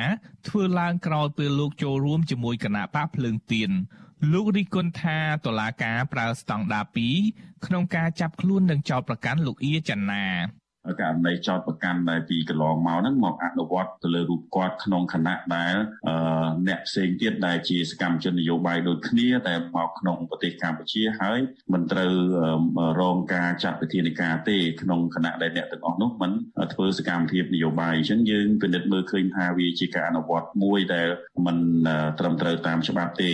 [0.48, 3.72] ធ្វើឡើងក្រោយពេលលោកចូលរួមជាមួយគណៈបកភ្លើងទៀន
[4.32, 6.86] លោករីគុណថាតឡាការប្រើស្តង់ដារ
[7.26, 10.26] 2ក្នុងការចាប់ខ្លួននិងចោទប្រកាន់លោកអៀចាណា
[11.02, 15.76] ករណីចោតប្រកាន់ដែលពីកន្លងមកហ្នឹងមកអនុវត្តទៅលើរូបគាត់ក្នុងគណៈដែល
[16.68, 21.40] អ្នកផ្សេងទៀតដែលជាសកម្មជននយោបាយដូចគ្នាតែមកក្នុងប្រទេសកម្ពុជាហើយ
[21.74, 22.14] មិនត្រូវ
[23.02, 26.32] រងការចាត់វិធានការទេក្នុងគណៈដែលអ្នកទាំងអស់នោះមិន
[26.74, 31.08] ធ្វើសកម្មភាពនយោបាយអញ្ចឹងយើងពិនិត្យមើលឃើញថាវាជាការអនុវត្តមួយដែល
[31.46, 31.58] មិន
[32.20, 33.32] ត្រឹមត្រូវតាមច្បាប់ទេ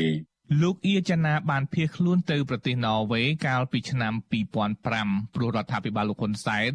[0.62, 4.13] លោកអៀចាណាបានភៀសខ្លួនទៅប្រទេសណ័រវេកាលពីឆ្នាំ
[4.69, 6.73] 2005ព្រោះរដ្ឋាភិបាលលោកហ៊ុនសែន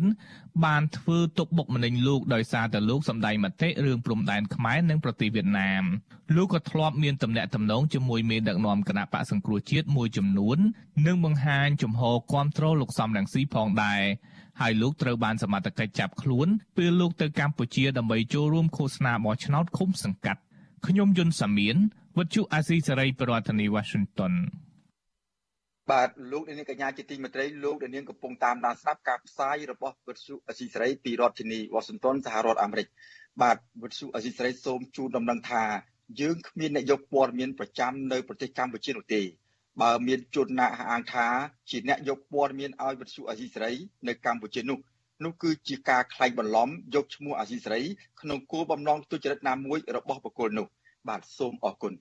[0.64, 5.84] បានធ្វើទុកបុកម្នេញលោកដោយសារតែលោកសម្ដែងមតិរឿងព្រំដែនខ្មែរនិងប្រទេសវៀតណាម
[6.37, 10.58] លោកក៏ធ្លាប់មានទំនាក់ទំនងជាមួយមេដឹកនាំគណៈបកសង្គ្រោះជាតិមួយចំនួន
[11.06, 14.02] និងបង្ហាញជំហរគ្រប់គ្រងលោកសំរងស៊ីផងដែរ
[14.60, 20.40] ហើយលោកត្រូវបានសមត្ថកិច្ចចាប់ខ្លួនពេលលោកទៅកម្ពុជាដើម្បីចូលរួមឃោសនាបោះឆ្នោតឃុំសង្កាត់
[20.87, 21.78] ខ្ញុំយុនសាមៀន
[22.18, 24.33] វត្តជូអាស៊ីសេរីប្រធានាទី Washington
[25.90, 32.87] បាទលោកនាងកញ្ញាជាទីមេត្រីលោកនាងកំពុងតាមដានស្ដាប់ការផ្សាយរបស់វិទ្យុអស៊ីសេរីពីរដ្ឋធានី Washington សហរដ្ឋអាមេរិក
[33.42, 35.64] បាទវិទ្យុអស៊ីសេរីសូមជូនដំណឹងថា
[36.20, 39.22] យើងគ្មានអ្នកយកព័ត៌មានប្រចាំនៅប្រទេសកម្ពុជានោះទេ
[39.83, 41.27] បើមានជនណាអះអាងថា
[41.70, 43.72] ជាអ្នកយកព័ត៌មានឲ្យវិទ្យុអស៊ីសេរី
[44.09, 44.79] នៅកម្ពុជានោះ
[45.24, 47.83] នោះគឺជាការក្លែងបន្លំយកឈ្មោះអស៊ីសេរី
[48.20, 50.68] ក្នុងគោលបំណងទុច្ចរិតណាមួយរបស់បុគ្គលនោះ
[51.09, 51.95] បាទសូមអរគុណ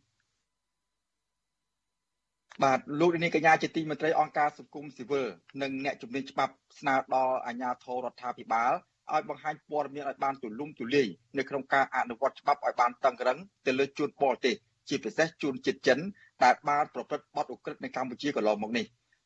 [2.64, 5.26] បាទលោកនាងកញ្ញាជាទីមេត្រីអង្គការសង្គមស៊ីវិល
[5.62, 8.72] និងអ្នកជំនាញច្បាប់ស្នើដល់អាជ្ញាធររដ្ឋាភិបាល
[9.14, 14.56] ឲ្យបង្ហាញព័ត៌មានឲ្យបានទូលំទូលាយនៅក្នុងការអនុវត្តច្បាប់ឲ្យបានតឹងរឹងទៅលើជនបរទេស
[14.90, 16.00] ជាពិសេសជនជាតិចិន
[16.44, 18.86] ដែលបានប្រព្រឹត្តបទឧក្រិដ្ឋនៅកម្ពុជាកន្លងមកនេះ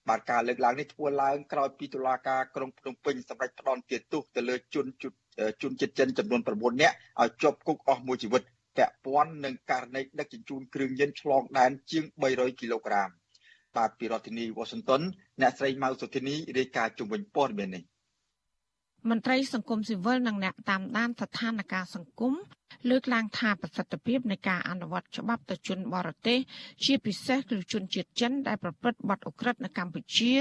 [0.09, 4.85] បាទការលើកឡើងនេះធ្វើឡើងក្រោយពីតុលាការក្រុងភ្នំពេញសម្រេចផ្តន្ទាទោសទៅលើជន
[5.61, 8.43] ជនជាតិចិនចំនួន9នាក់ឲ្យជាប់គុកអស់មួយជីវិត
[8.77, 13.09] ពាក់ព័ន្ធនឹងករណីដឹកជញ្ជូនគ្រឿងញៀនឆ្លងដែនជាង300គីឡូក្រាម
[13.77, 15.01] បាទពីរដ្ឋធានី Washington
[15.41, 17.83] អ្នកស្រីម៉ៅសុធីនីរាយការណ៍ជុំវិញព័ត៌មាននេះ
[19.09, 22.33] មន្ត្រីសង្គមស៊ីវិលនិងអ្នកតាមដានស្ថានភាពសង្គម
[22.89, 26.39] លើកឡើងថាប្រសិទ្ធភាពនៃការអនុវត្តច្បាប់ទៅជនបរទេស
[26.85, 30.33] ជាពិសេសគឺជនជាតិចិនដែលប្រព្រឹត្តបទឧក្រិដ្ឋនៅកម្ពុជា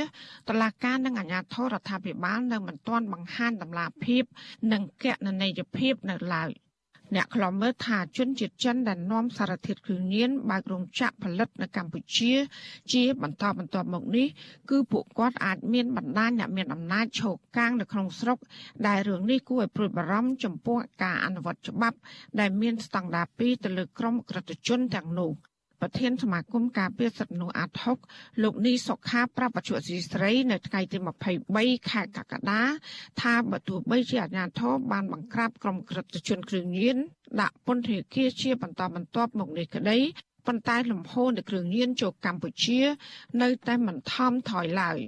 [0.49, 4.25] តឡាការនិងអាជ្ញាធររដ្ឋាភិបាលនៅមិនទាន់បង្ហាញតម្លាភាព
[4.73, 6.51] និងកណន័យភាពនៅឡើយ។
[7.15, 12.33] អ្នកខ្លំមើលថាជនជាតិចិនដែលនាំសារធាតុគ្រឿងញៀនបើករោងចក្រផលិតនៅកម្ពុជា
[12.93, 14.27] ជាបន្តបន្ទាប់មកនេះ
[14.71, 18.39] គឺពួកគាត់អាចមានបណ្ដាញអ្នកមានអំណាចឈោកកាងនៅក្នុងស្រុក
[18.87, 21.99] ដែលរឿងនេះគួរឲ្យព្រួយបារម្ភចំពោះការអនុវត្តច្បាប់
[22.41, 25.33] ដែលមានស្តង់ដារ2ទៅលើក្រុមក្រិតជនទាំងនោះ
[25.87, 27.99] ប្រធានសមាគមការពារសិទ្ធិមនុស្សអាត់ហុក
[28.43, 30.99] លោកនីសុខាប្រាប់បច្ចុប្បន្នស្រីនៅថ្ងៃទី
[31.45, 32.63] 23ខែកក្កដា
[33.23, 36.97] ថាបើទោះបីជាអាជ្ញាធរបានបង្ក្រាបក្រុមក្រិតជនគ្រឿងញៀន
[37.41, 39.99] ដាក់ពន្ធនាគារជាបន្តបន្ទាប់មកនេះក្តី
[40.47, 42.81] ប៉ុន្តែលំហូរនៃគ្រឿងញៀនចូលកម្ពុជា
[43.43, 44.99] នៅតែមិនថមថយឡើយ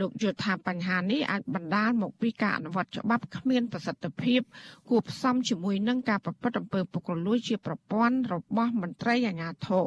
[0.00, 4.40] លោកយល់ថាបញ្ហានេះអាចបណ្ដាលមកពីការអនុវត្តច្បាប់គ្មានប្រសិទ្ធភាព
[4.88, 9.86] គួបផ្សំជាមួយនឹងការប្រព្រឹត្តអំពើពុករលួយជាប្រព័ន្ធរបស់មន្ត្រីអាជ្ញាធរ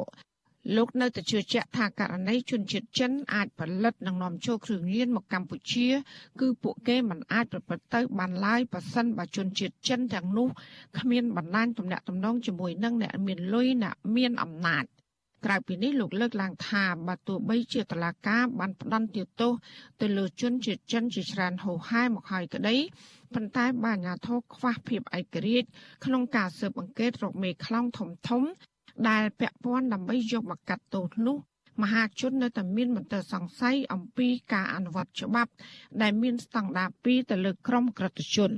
[0.76, 5.88] លោកនៅតែជឿជាក់ថាករណីជនជាតិចិនអាចផលិតនិងនាំចូលគ្រឿងញៀនមកកម្ពុជា
[6.40, 10.48] គឺពួកគេមិនអាចប្រព្រឹត្តទៅបានឡើយបើសិនបើជនជាតិចិនទាំងនោះ
[10.98, 14.84] គ្មានបណ្ដាញទំនាក់ទំនងជាមួយនឹងអ្នកមានលុយអ្នកមានអំណាច
[15.44, 19.52] ក្រៅពីនេះលោកលើកឡើងថាបើទោះបីជាតឡាការបានផ្ដន់ទោស
[20.00, 22.76] ទៅលើជនជាតិចិនជាច្រើនហូហែមកហើយក្តី
[23.34, 25.68] ប៉ុន្តែបាអាញាធរខ្វះភាពឯករាជ្យ
[26.04, 28.42] ក្នុងការស៊ើបអង្កេតរកមេខ្លោងធំធំ
[29.08, 31.36] ដែលពាក់ព័ន្ធដើម្បីយកមកកាត់ទោសនោះ
[31.82, 35.52] មហាជននៅតែមានមន្ទិលសង្ស័យអំពីការអនុវត្តច្បាប់
[36.02, 38.52] ដែលមានស្តង់ដារ2ទៅលើក្រមក្រតជន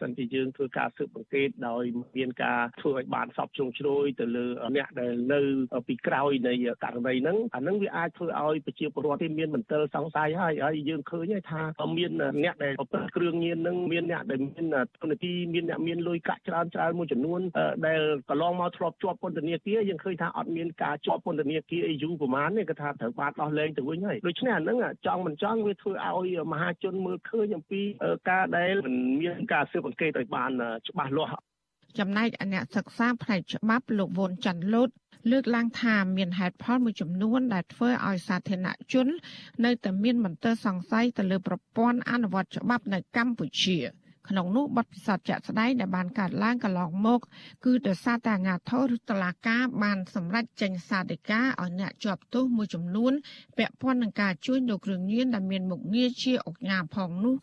[0.00, 1.84] សិនជាយើងធ្វើការស៊ើបអង្កេតដោយ
[2.18, 5.40] មានការធ្វើឲ្យបានសពជ្រុងជ្រោយទៅលើអ្នកដែលនៅ
[5.88, 6.52] ពីក្រោយនៃ
[6.84, 11.60] ករណីហ្នឹងអាហ្នឹងវាអាចធ្វើឲ្យប្រជាពលរដ្ឋមានមន្ទិលសង្ស័យហើយហើយយើងឃើញថា
[11.98, 12.10] មាន
[12.44, 14.66] អ្នកដែលប្រព្រឹត្តគ្រឿងញៀនហ្នឹងមានអ្នកដែលមាន
[15.02, 17.40] ទូនាទីមានអ្នកមានលុយកាក់ច្រើនច្រើនមួយចំនួន
[17.86, 27.82] ដែលកន្លងមកធ្លាប់ជាប់ពន្ធនាគារយើងឃើញថាអត់មានការជាប់ពន្ធនាគារអីយូរប្រហែលទេគាត់ថាត្រូវបានដោះលែងទៅវិញហើយដូច្នេះអាហ្នឹងចង់មិនចង់វាធ្វើឲ្យមហាជនមើលឃើញអំពី
[28.30, 30.50] ការដែលមិនមានការស៊ើបអង្កេតឲ្យបាន
[30.88, 31.40] ច្បាស់លាស់
[31.98, 34.90] ចំណែកអ្នកសិក្សាផ្នែកច្បាប់លោកវុនច័ន្ទលូត
[35.30, 39.06] លើកឡើងថាមានហេតុផលមួយចំនួនដែលធ្វើឲ្យសាធារណជន
[39.64, 43.78] នៅតែមានមន្ទិលសង្ស័យទៅលើប្រព័ន្ធអនុវត្តច្បាប់នៅកម្ពុជា
[44.28, 47.20] ក្នុងនោះបទពិសោធន៍ជាក់ស្ដែងដែលបានកើតឡើងកន្លងមក
[47.64, 53.12] គឺដោយសារតែអាជ្ញាធរឬតុលាការបានសម្រេចចេញសាធិការឲ្យអ្នកជាប់ទោសមួយចំនួន
[53.58, 57.34] ពាក់ព័ន្ធនឹងការជួញដូរគ្រឿងញៀនដែលមានមុខងារជាអុកញ៉ាផងនោះ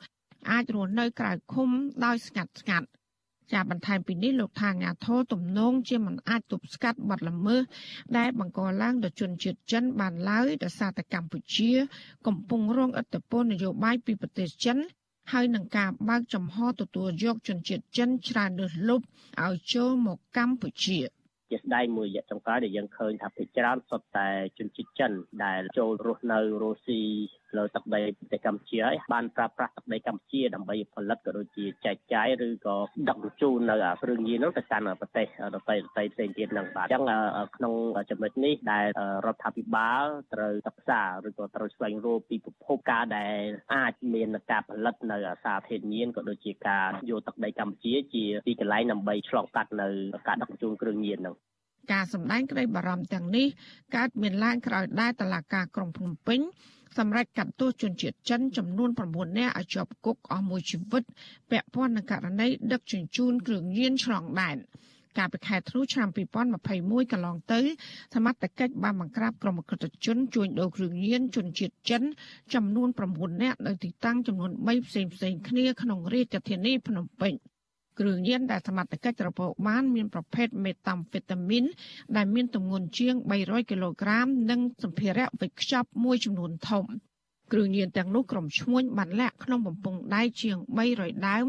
[0.49, 1.69] អាចរស់នៅក្រៅឃុំ
[2.05, 2.87] ដោយស្ងាត់ស្ងាត់
[3.51, 7.61] ជាបន្ថែមពីនេះលោកថាញាធរទំនងជាមិនអាចទប់ស្កាត់បទល្មើស
[8.17, 11.71] ដែលបង្កឡើងដោយជនជាតិចិនបានឡើយដោយសារតែកម្ពុជា
[12.27, 14.77] កំពុងរងឥទ្ធិពលនយោបាយពីប្រទេសចិន
[15.31, 19.05] ហើយនឹងការបើកចំហទទួលយកជនជាតិចិនច្រើនលើសលប់
[19.45, 20.99] ឲ្យចូលមកកម្ពុជា។
[21.51, 25.11] ជាស្ដែងមួយរយៈចុងក្រោយដែលយើងឃើញថាភាគច្រើនសុទ្ធតែជនជាតិចិន
[25.45, 27.01] ដែលចូលរស់នៅរុស្ស៊ី
[27.57, 32.77] លើទឹកដីប្រទេសកម្ពុជាហើយបានប្រើប្រាស់ទឹកដីកម្ពុជាដើម្បីផលិតក៏ដូចជាចែកចាយឬក៏
[33.09, 37.03] ដឹកជញ្ជូននៅគ្រឿងញៀននោះទៅកាន់ប្រទេសដទៃដទៃផ្សេងទៀតនឹងបាទអញ្ចឹង
[37.57, 37.73] ក្នុង
[38.09, 38.85] ចំណុចនេះដែល
[39.25, 43.37] រដ្ឋាភិបាលត្រូវសិក្សាឬក៏ត្រូវស្វែងរកពីប្រភពការដែល
[43.73, 49.87] អាចមានការផលិតនៅសារធាតុញៀនក៏ដូចជាការយកទឹកដីកម្ពុជាជាទីកន្លែងដើម្បីឆ្លងកាត់នៅ
[50.27, 51.35] ការដឹកជញ្ជូនគ្រឿងញៀននោះ
[51.93, 53.47] ការសម្ដែងក្តីបារម្ភទាំងនេះ
[53.95, 56.41] កើតមានឡើងក្រោយដែលតឡាការក្រុងភ្នំពេញ
[56.97, 61.03] សម្រាប់កាត់ទោសជនជាតិចិនចំនួន9នាក់ឲ្យជាប់គុកអស់មួយជីវិត
[61.51, 64.57] ពាក់ព័ន្ធនឹងករណីដឹកជញ្ជូនគ្រឿងញៀនឆ្លងដែន
[65.17, 66.09] កាលពីខែធ្នូឆ្នាំ
[66.59, 67.59] 2021កន្លងទៅ
[68.13, 72.03] សមត្ថកិច្ចបានបង្ក្រាបក្រុមអក្រិតជនជួញដូរគ្រឿងញៀនជនជាតិចិន
[72.53, 77.33] ចំនួន9នាក់នៅទីតាំងចំនួន3ផ្សេងផ្សេងគ្នាក្នុងរាជធានីភ្នំពេញ។
[77.99, 81.63] គ្រឿងញៀនដែលសមត្ថកិច្ចរកបានមានប្រភេទមេតាំហ្វេតាមីន
[82.15, 86.85] ដែលមានទម្ងន់ជាង300គីឡូក្រាម និងសម្ភារៈវេចខ្ចប់មួយចំនួនធំ
[87.51, 90.57] គ្រឿងញៀនទាំងនោះក្រុមឈ្មួញបានលាក់ក្នុងបំពង់ដៃជាង
[90.91, 91.47] 300ដើម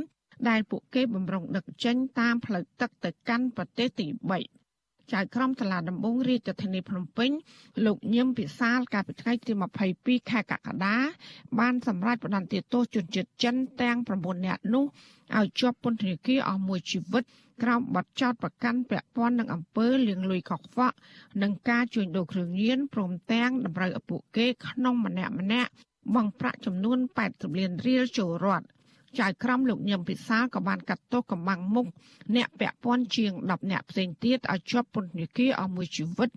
[0.49, 4.67] ដែលពួកគេបំរុងដឹកចេញតាមផ្លូវទឹកទៅកាន់ប្រទេសទី3
[5.12, 7.31] ចៅក្រមតឡាដំបងរាជធានីភ្នំពេញ
[7.85, 9.53] លោកញឹមពិសាលកាលពីថ្ងៃទី
[9.90, 10.97] 22ខែកក្កដា
[11.59, 14.85] បានសម្រេចផ្តន្ទាទោសជនជាតិចិនទាំង9នាក់នោះ
[15.38, 17.23] ឲ្យជាប់ពន្ធនាគារអស់មួយជីវិត
[17.62, 20.97] ក្រោមបទចោទប្រកាន់ពាក់ព័ន្ធនឹងអំពើលាងលុយកខ្វក់
[21.42, 25.71] និងការជួញដូរគ្រឿងញៀនព្រមទាំងតម្រូវឲ្យពួកគេក្នុងម្នាក់ម្នាក់
[26.14, 28.66] បង់ប្រាក់ចំនួន80លានរៀលចូលរដ្ឋ
[29.21, 31.87] ចៅក្រមលោកញឹមពិសាក៏បានកាត់ទោសកំបាំងមុខ
[32.37, 36.31] អ្នកពាក់ព័ន្ធជាង10អ្នកផ្សេងទៀតឲ្យជាប់ពន្ធនាគារអស់មួយជីវិត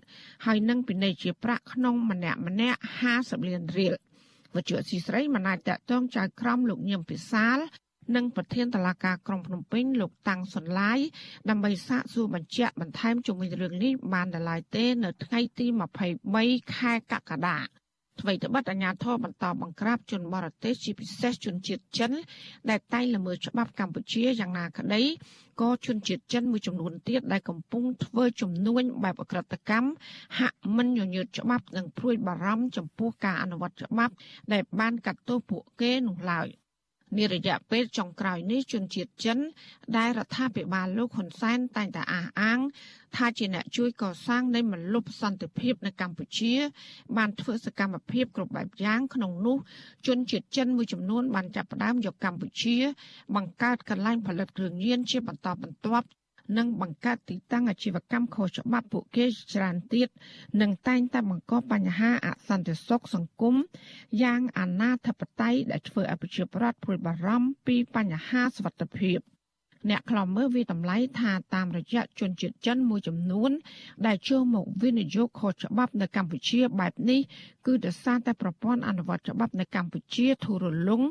[0.46, 2.80] ហើយនឹងពិន័យជាប្រាក់ក្នុងម្នាក់ម្នាក់
[3.12, 3.94] 50លានរៀល
[4.54, 7.58] វជ្ជស៊ីស្រីមិនអាចតតងចៅក្រមលោកញឹមពិសាល
[8.16, 10.98] និងប្រធានតឡាការក្រុងភ្នំពេញលោកតាំងសុនឡាយ
[11.48, 15.66] ដើម្បីសាកសួរបញ្ជាក់បន្ថែមជុំវិញរឿងនេះបានដល់ឡើយទេ នៅថ្ងៃទី
[16.20, 17.58] 23ខែកក្កដា
[18.22, 22.12] អ្វីត្បិតអាញាធរបន្តបង្ក្រាបជនបរទេសជាពិសេសជនជាតិចិន
[22.70, 25.02] ដែលតែងល្មើសច្បាប់កម្ពុជាយ៉ាងណាក្តី
[25.60, 29.90] ក៏ជនជាតិចិនមួយចំនួនទៀតដែលកំពុងធ្វើជំនួញបែបអក្រិតកម្ម
[30.38, 34.14] ហាក់មិនញញើតច្បាប់និងព្រួយបារម្ភចំពោះការអនុវត្តច្បាប់
[34.52, 36.48] ដែលបានកាត់ទោសពួកគេនោះឡើយ។
[37.16, 39.38] នារយៈពេលចុងក្រោយនេះជនជាតិចិន
[39.96, 42.58] ដែលរដ្ឋាភិបាលលោកហ៊ុនសែនតែងតែអះអាង
[43.16, 46.54] ថាជាអ្នកជួយកសាងនៃមលុបសន្តិភាពនៅកម្ពុជា
[47.16, 49.56] បានធ្វើសកម្មភាពគ្រប់បែបយ៉ាងក្នុងនោះ
[50.06, 52.76] ជនជាតិចិនមួយចំនួនបានចាប់ផ្ដើមយកកម្ពុជា
[53.34, 56.06] បង្កើតកន្លែងផលិតគ្រឿងញៀនជាបន្តបន្ទាប់
[56.58, 60.08] និងបង្កើតទីតាំងអាជីវកម្មខុសច្បាប់ពួកគេច្រើនទៀត
[60.60, 63.54] និងតែងតែបង្កបញ្ហាអសន្តិសុខសង្គម
[64.22, 69.20] យ៉ាងអនាធបត័យដែលធ្វើឲ្យប្រជាពលរដ្ឋព្រួយបារម្ភពីបញ្ហាសុវត្ថិភាព
[69.90, 73.50] អ្នកខ្លំមើលវាតម្លៃថាតាមរយៈជនជាតិចិនមួយចំនួន
[74.06, 77.20] ដែលចូលមកវិនិយោគខុសច្បាប់នៅកម្ពុជាបែបនេះ
[77.66, 81.02] គឺដោយសារតែប្រព័ន្ធអនុវត្តច្បាប់នៅកម្ពុជាធូររលុង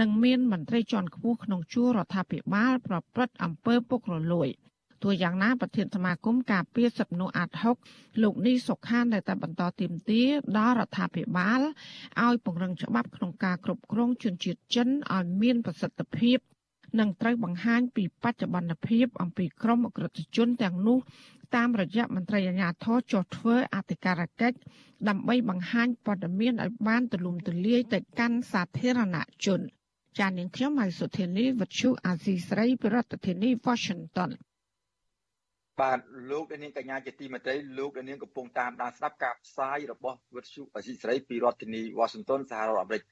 [0.00, 4.50] និងមានមន្ត្រីជាន់ខ្ពស់ក្នុងជួររដ្ឋាភិបាលប្រព្រឹត្តអំពើពុករលួយ។
[5.02, 7.76] ទោះយ៉ាងណាប្រធានសមាគមការពារសិទ្ធិមនុស្សអាត់ហុក
[8.22, 10.22] លោកនេះសុខានដែលតែបន្តទៀមទា
[10.58, 11.60] ដល់រដ្ឋាភិបាល
[12.24, 16.38] ឲ្យពង្រឹងច្បាប់ក្នុងការគ្រប់គ្រងជនជាតិចិនឲ្យមានប្រសិទ្ធភាព
[16.98, 20.98] និងត្រូវបង្ហាញពីបច្ចុប្បន្នភាពអំពីក្រមអក្រិតជនទាំងនោះ
[21.56, 24.58] តាមរយៈមន្ត្រីអាជ្ញាធរចុះធ្វើអធិការកិច្ច
[25.08, 29.60] ដើម្បីបង្ហាញព័ត៌មានឲ្យបានទូលំទូលាយទៅកាន់សាធារណជន
[30.18, 34.30] ចាននាងខ្ញុំម៉ៃសុធានីវັດឈូអាស៊ីស្រីប្រធានាធិបតី Washington
[35.80, 35.98] បាទ
[36.30, 43.02] លោកនាងកញ្ញាជាទីមេត្រីលោកនាងកំពុងតាមដានស្ដាប់ការផ្សាយរបស់វិទ្យុអស៊ីសេរីពីរដ្ឋធានី Washington សហរដ្ឋអាមេរិក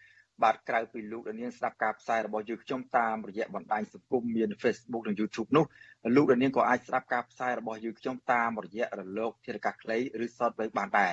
[0.42, 5.64] បាទក្រៅពីលោកនាងស្ដាប់ការផ្សាយរបស់យើងខ្ញុំតាមរយៈបណ្ដាញសង្គមមាន Facebook និង YouTube នោះ
[6.16, 11.12] លោកនាងក៏អាចស្ដាប់ការផ្សាយរបស់យើងខ្ញុំតាមរយៈរលកធាតុអាកាសខ្លីឬ Shortwave បានដែរ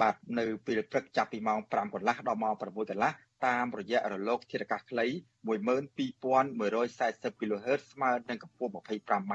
[0.00, 3.12] បាទនៅពេលព្រឹកចាប់ពីម៉ោង5កន្លះដល់ម៉ោង6កន្លះ
[3.46, 5.06] តាមរយៈរលកធាតុអាកាសខ្លី
[5.46, 9.34] 12140 kHz ស្មើនឹងកម្ពស់ 25m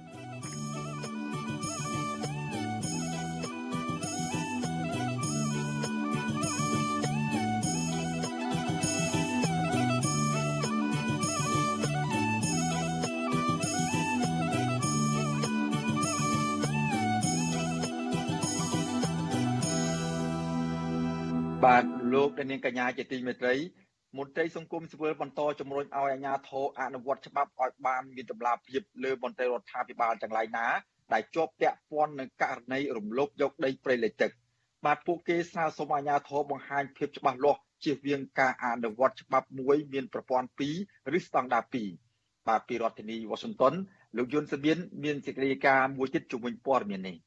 [21.65, 23.55] បាទលោកនាងកញ្ញាជាទីមេត្រី
[24.17, 30.67] មន្ត្រីសង្គមស៊ីវិលបន្តជំរុញឲ្យអាជ្ញាធរអនុវត្តច្បាប់ឲ្យបានមានតម្លាភាពលើមន្ត្រីរដ្ឋាភិបាលទាំងឡាយណា
[31.13, 34.31] ដែលជាប់ពាក់ព័ន្ធនឹងករណីរំលោភយកដីព្រៃលិចទឹក
[34.85, 40.47] បាទពួកគេស្នើសុំអាជ្ញាធរបង្ហាញភាពច្បាស់លាស់ជៀសវាងការអនុវត្តច្បាប់មួយមានប្រព័ន្ធ
[40.79, 41.63] 2ឬស្តង់ដារ
[42.05, 43.73] 2បាទពីរដ្ឋធានី Washington
[44.17, 47.17] លោកយុនសាមៀនមានសេចក្តីការណ៍មួយទៀតជំវិញព័ត៌មាននេះ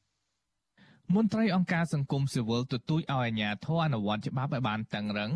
[1.13, 5.31] មន្ត្រីអង្គការសង្គមស៊ីវិលទទូចឲ្យអាជ្ញាធរអនុវត្តច្បាប់ឲ្យបានតឹងរឹង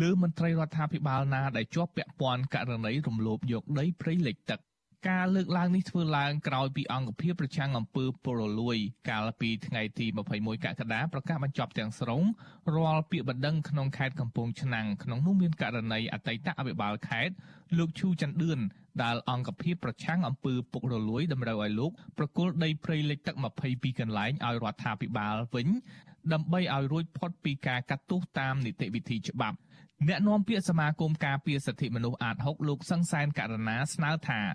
[0.00, 4.60] លើមន្ត្រីរដ្ឋាភិបាលណាដែលជាប់ពាក់ព័ន្ធករណីរំលោភយកដីព្រៃលិចទឹក
[5.08, 8.76] ការលើកឡើងនេះធ្វើឡើងក្រោយពីអង្គភាពប្រឆាំងអំពើពុករលួយ
[9.10, 12.22] កាលពីថ្ងៃទី21កក្កដាប្រកាសបញ្ចប់ទាំងស្រុង
[12.74, 17.34] រាល់ពាក្យបណ្ដឹងក្នុងខេត្តកំពង់ឆ្នាំងក្នុងនោះមានករណីអតីតអភិបាលខេត្ត
[17.78, 18.58] លោកឈូច័ន្ទឌឿន
[19.02, 23.36] ដែលអង្គភាពប្រឆាំងអំពើពុករលួយតម្រូវឲ្យលោកប្រគល់ដីព្រៃលិចទឹក
[23.68, 25.68] 22កន្លែងឲ្យរដ្ឋាភិបាលវិញ
[26.32, 29.56] ដើម្បីឲ្យរួចផុតពីការកាត់ទោសតាមនីតិវិធីច្បាប់
[30.08, 34.48] អ្នកនាំពាក្យសមាគមការពារសិទ្ធិមនុស្សអាត6លោកសង្សានករណាស្នើថារ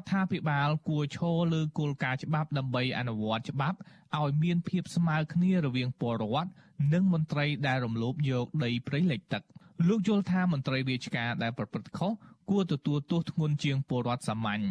[0.00, 3.78] ដ្ឋាភិបាលគួរឈរលើគោលការណ៍ច្បាប់ដើម្បីអនុវត្តច្បាប់
[4.18, 6.50] ឲ្យមានភាពស្មើគ្នារវាងពលរដ្ឋ
[6.92, 9.42] និងមន្ត្រីដែលរំលោភយកដីព្រៃលិចទឹក
[9.88, 12.12] លោកយល់ថាមន្ត្រីរាជការដែលប្រព្រឹត្តខុស
[12.50, 14.62] គួរទទួលទោសធ្ងន់ជាងពលរដ្ឋសាមញ្ញ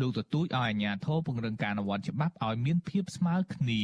[0.00, 3.82] លោកទទូចឲ្យអាជ្ញាធរពង្រឹងការអនុវត្តច្បាប់ឲ្យមានភាពស្មើគ្នា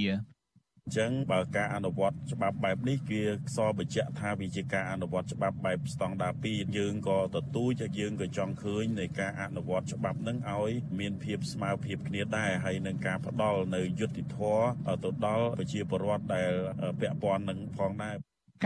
[0.87, 14.65] អញ្ចឹងបើការអនុវត្តច្បាប់បែបនេះគឺខ្សរបញ្ជាក់ថាវាជាការអនុវត្តច្បាប់បែបស្តង់ដារ2យើងក៏ទទូចហើយយើងក៏ចង់ឃើញនៃការអនុវត្តច្បាប់នឹងឲ្យមានភាពស្មើភាពគ្នាដែរហើយនឹងការផ្ដល់នៅយុត្តិធម៌
[15.05, 16.51] ទៅដល់ប្រជាពលរដ្ឋដែល
[17.01, 18.17] ពាក់ព័ន្ធនឹងផងដែរ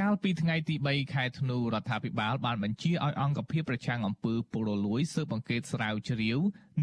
[0.00, 6.38] កាលពីថ្ងៃទី3ខែធ្នូរដ្ឋាភិបាលបានបញ្ជាឲ្យអង្គភាពប្រឆាំងអំពើពុករលួយស៊ើបអង្កេតស្រាវជ្រាវ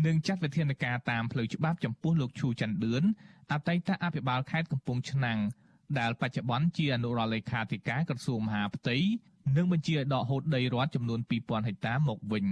[0.06, 3.04] និងចាត់វិធានការតាមផ្លូវច្បាប់ចំពោះលោកឈូច័ន្ទឌឿន
[3.52, 5.40] អតីតអភិបាលខេត្តកំពង់ឆ្នាំង
[6.00, 8.98] ដែលបច្ចុប្បន្នជាអនុរដ្ឋលេខាធិការក្រសួងមហាផ្ទៃ
[9.58, 12.46] និងបញ្ជាឲ្យដកហូតដីរដ្ឋចំនួន2000ហិកតាមកវិញ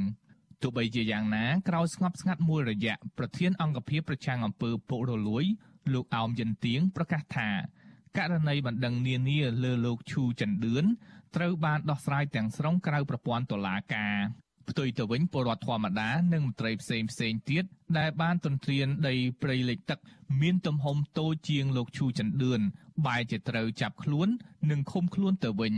[0.61, 5.45] ទោះបីជាយ៉ាងណាក្រោយស្ងប់ស្ងាត់មួយរយៈប្រធានអង្គភិបប្រឆាំងអំពើពុករលួយ
[5.93, 7.49] លោកអោមយិនទៀងប្រកាសថា
[8.17, 10.85] ករណីបណ្ដឹងនានាលើលោកឈូចន្ទឿន
[11.35, 14.15] ត្រូវបានដោះស្រាយទាំងស្រុងក្រៅប្រព័ន្ធតុលាការ
[14.69, 17.63] ផ្ទុយទៅវិញពលរដ្ឋធម្មតានិងមន្ត្រីផ្សេងផ្សេងទៀត
[17.97, 19.99] ដែលបានទន្ទ្រានដីព្រៃលិចទឹក
[20.41, 22.59] មានទំហំតូចជាងលោកឈូចន្ទឿន
[23.05, 24.27] បែរជាត្រូវចាប់ខ្លួន
[24.69, 25.75] និងឃុំខ្លួនទៅវិញ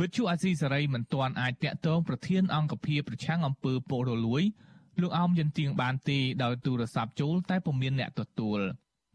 [0.00, 4.42] វិទ្យុអាស៊ីសេរីមិនទាន់អាចតាក់ទងប្រធានអង្គភិបប្រឆាំងអំពើពុករលួយ
[5.00, 8.60] លោកអោមយន្ទៀងបានទេដោយទូរស័ព្ទចូលតែពុំមានអ្នកទទួល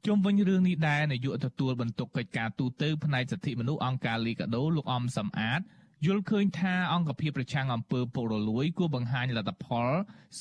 [0.05, 5.61] ជុំវិញរឿងនេះដែរនាយកទទួលបន្ទុកកិច្ចការទូតផ្នែកសិទ្ធិមនុស្សអង្គការលីកាដូលោកអំសំអាត
[6.05, 9.87] យល់ឃើញថាអង្គភាពប្រឆាំងអំពើពុករលួយគួរបង្ហាញលទ្ធផល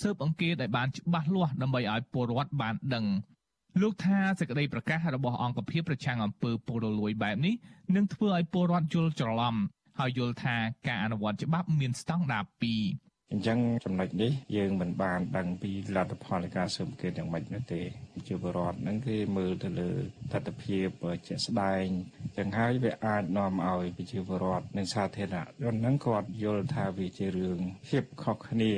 [0.00, 3.05] ស៊ើបអង្កេតឲ្យបានច្បាស់លាស់ដើម្បីឲ្យពលរដ្ឋបានដឹង
[3.81, 7.55] លោកថាសេចក្តីប្រកាសរបស់អង្គភាពប្រឆាំងអំពើពុករលួយបែបនេះ
[7.94, 9.55] នឹងធ្វើឲ្យពលរដ្ឋយល់ច្រឡំ
[9.98, 10.57] ហើយយល់ថា
[10.88, 17.82] ការអនុវត្តច្បាប់មានស្តង់ដារ2 អញ្ចឹងចំណុចនេះយើងមិនបានដឹងពីលទ្ធផលនៃការស៊ើបអង្កេតយ៉ាងម៉េចនោះទេ
[18.28, 19.90] ជាបរដ្ឋហ្នឹងគេមើលទៅលើ
[20.32, 20.88] ទស្សនភាព
[21.28, 21.84] ជាក់ស្ដែង
[22.37, 27.58] ចឹងហើយវាអាចនាំឲ្យប្រជាពលរដ្ឋនិងសាធារណជនហ្នឹងគាត់យល់ថាវាជារឿង
[27.88, 28.72] ភាពខុសគ្នា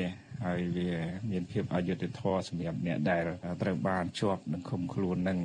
[0.44, 0.90] ហើយវា
[1.30, 3.22] មានភាពអយុត្តិធម៌សម្រាប់អ្នកដែល
[3.62, 5.38] ត្រូវបានជាប់នឹងឃុំខ្លួនហ្នឹង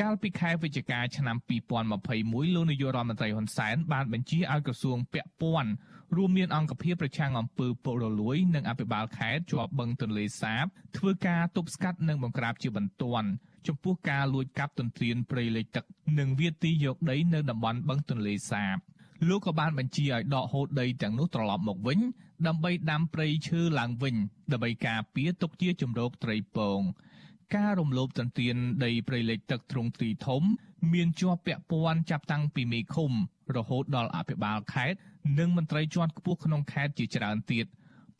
[0.00, 1.36] កាលពីខែវិច្ឆិកាឆ្នាំ
[1.96, 5.70] 2021លោកនាយករដ្ឋមន្ត្រីហ៊ុនសែនបានបញ្ជាឲ្យក្រសួងពាក់ព័ន្ធ
[6.14, 10.64] រួមមានអង្គភាពប្រឆាំងអំពើពុករលួយ និងអភិបាលខេត្តជាប់បឹងទន្លេសាប
[10.96, 13.28] ធ្វើការទប់ស្កាត់និងបង្ក្រាបជាបន្ទាន់
[13.66, 15.84] ចំពោះការលួចកាប់ទន្ទ្រានព្រៃលិចទឹក
[16.18, 18.76] និងវាទីយកដីនៅតំបន់បឹងទន្លេសាប
[19.28, 21.98] លោកក៏បានបញ្ជាឲ្យដកហូតដីទាំងនោះត្រឡប់មកវិញ
[22.46, 24.16] ដើម្បីដាំព្រៃឈើឡើងវិញ
[24.52, 26.80] ដើម្បីការពារទុកជាជំរកត្រីពង
[27.54, 30.42] ការរំលោភទន្ទ្រានដីព្រៃលិចទឹកទ្រង់ទ្រីធំ
[30.92, 33.12] មានជាប់ពាក់ព័ន្ធចាប់តាំងពីមេឃុំ
[33.56, 34.98] រហូតដល់អភិបាលខេត្ត
[35.38, 37.66] និងមន្ត្រីជាន់ខ្ពស់ក្នុងខេត្តជាច្រើនទៀត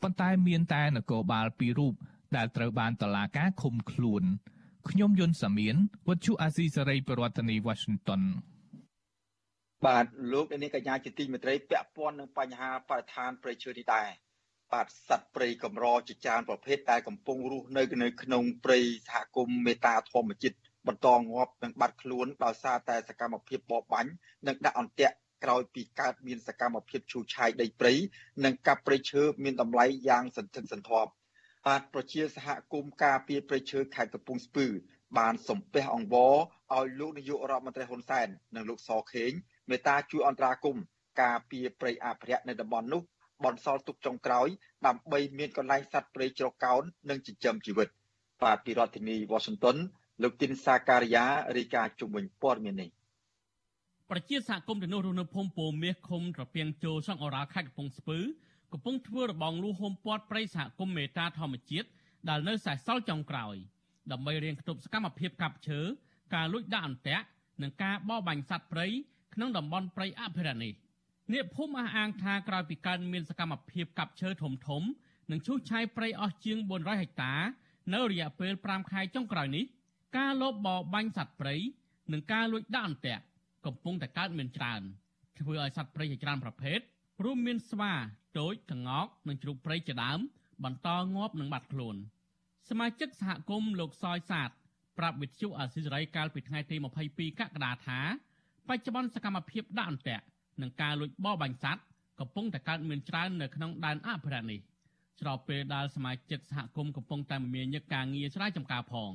[0.01, 1.93] ប៉ុន្តែមានតែនគរបាលពីររូប
[2.35, 4.23] ដែលត្រូវបានតឡាការឃុំខ្លួន
[4.89, 5.75] ខ្ញុំយុនសាមៀន
[6.07, 8.21] វុទ្ធុអាស៊ីសេរីប្រធានាធិបតី Washington
[9.85, 14.09] បាទលោកនាងកញ្ញាជាទីមេត្រីពាក់ព័ន្ធនឹងបញ្ហាបរិស្ថានព្រៃឈើនេះដែរ
[14.73, 20.57] បាទសត្វព្រៃកម្រជាច្រើនប្រភេទដែលកំពុងរស់នៅនៅក្នុងព្រៃសហគមន៍មេតាធម្មជាតិ
[20.87, 24.11] បន្តងាប់និងបាត់ខ្លួនដោយសារតែសកម្មភាពបរបាញ់
[24.47, 27.93] និងដាក់អន្ទាក់ក្រោយពីកើតមានសកម្មភាពឈូសឆាយដីព្រៃ
[28.45, 31.11] និងកាប់ព្រៃឈើមានតម្លៃយ៉ាងសន្ធឹកសន្ធាប់
[31.67, 34.67] បាទប្រជាសហគមន៍ការពារព្រៃឈើខេត្តកំពង់ស្ពឺ
[35.17, 36.35] បានសំពះអង្វរ
[36.75, 39.31] ឲ្យលោកនាយករដ្ឋមន្ត្រីហ៊ុនសែននិងលោកសខេង
[39.69, 40.83] មេត្តាជួយអន្តរាគមន៍
[41.21, 43.01] ការពារព្រៃអភិរក្សនៅតំបន់នោះ
[43.45, 44.47] បន្សល់ទុកចុងក្រោយ
[44.87, 47.87] ដើម្បីមានកន្លែងសត្វព្រៃជ្រកកោននិងចិញ្ចឹមជីវិត
[48.43, 49.77] បាទពីរដ្ឋធានី Washington
[50.23, 51.25] លោកទីនសាការីយ៉ា
[51.57, 52.89] រាយការណ៍ជុំវិញព័ត៌មាននេះ
[54.11, 58.19] ប្រជាសហគមន៍ទាំងនោះរស់នៅភូមិពោមាសឃុំត្រពាំងជោសង្អរ៉ាខេត្តកំពង់ស្ពឺ
[58.73, 61.87] កំពុងធ្វើរបងលូហុំព័ទ្ធព្រៃសហគមន៍មេតាធម្មជាតិ
[62.29, 63.55] ដែលនៅសេសសល់ចុងក្រោយ
[64.11, 65.79] ដើម្បីរៀងគប់សកម្មភាពកាប់ឈើ
[66.35, 67.25] ការលួចដាក់អន្ទាក់
[67.61, 68.87] និងការបរបាញ់សត្វព្រៃ
[69.33, 70.73] ក្នុងតំបន់ព្រៃអភិរក្សនេះ
[71.33, 74.83] អ្នកភូមិអះអាងថាក្រោយពីកើតមានសកម្មភាពកាប់ឈើធំធំ
[75.31, 77.33] និងឈូសឆាយព្រៃអស់ជាង400ហិកតា
[77.93, 79.65] នៅរយៈពេល5ខែចុងក្រោយនេះ
[80.17, 81.55] ការលបបរបាញ់សត្វព្រៃ
[82.11, 83.23] និងការលួចដាក់អន្ទាក់
[83.65, 84.81] កំពុងតែកើតមានច្រើន
[85.39, 86.79] ធ្វើឲ្យសត្វព្រៃជាច្រើនប្រភេទ
[87.23, 87.93] រួមមានស្វា
[88.37, 90.19] ទោចក្ងោកនិងជ្រូកព្រៃជាដើម
[90.63, 91.95] បន្តងាប់និងបាត់ខ្លួន
[92.69, 94.49] សមាជិកសហគមន៍លោកសយសាទ
[94.97, 96.75] ប្រាប់វិទ្យុអាស៊ីសេរីកាលពីថ្ងៃទី
[97.07, 97.99] 22កក្កដាថា
[98.69, 100.25] បច្ចុប្បន្នសកម្មភាពដាក់អន្ទាក់
[100.61, 101.83] និងការលួចបរបាញ់សត្វ
[102.19, 104.59] កំពុងតែកើតមានច្រើននៅក្នុងដែនអភិរក្សនេះ
[105.19, 109.11] ស្របពេលដែលសមាជិកសហគមន៍កំពុងតែមមាញឹកការងារស្រែចម្ការផង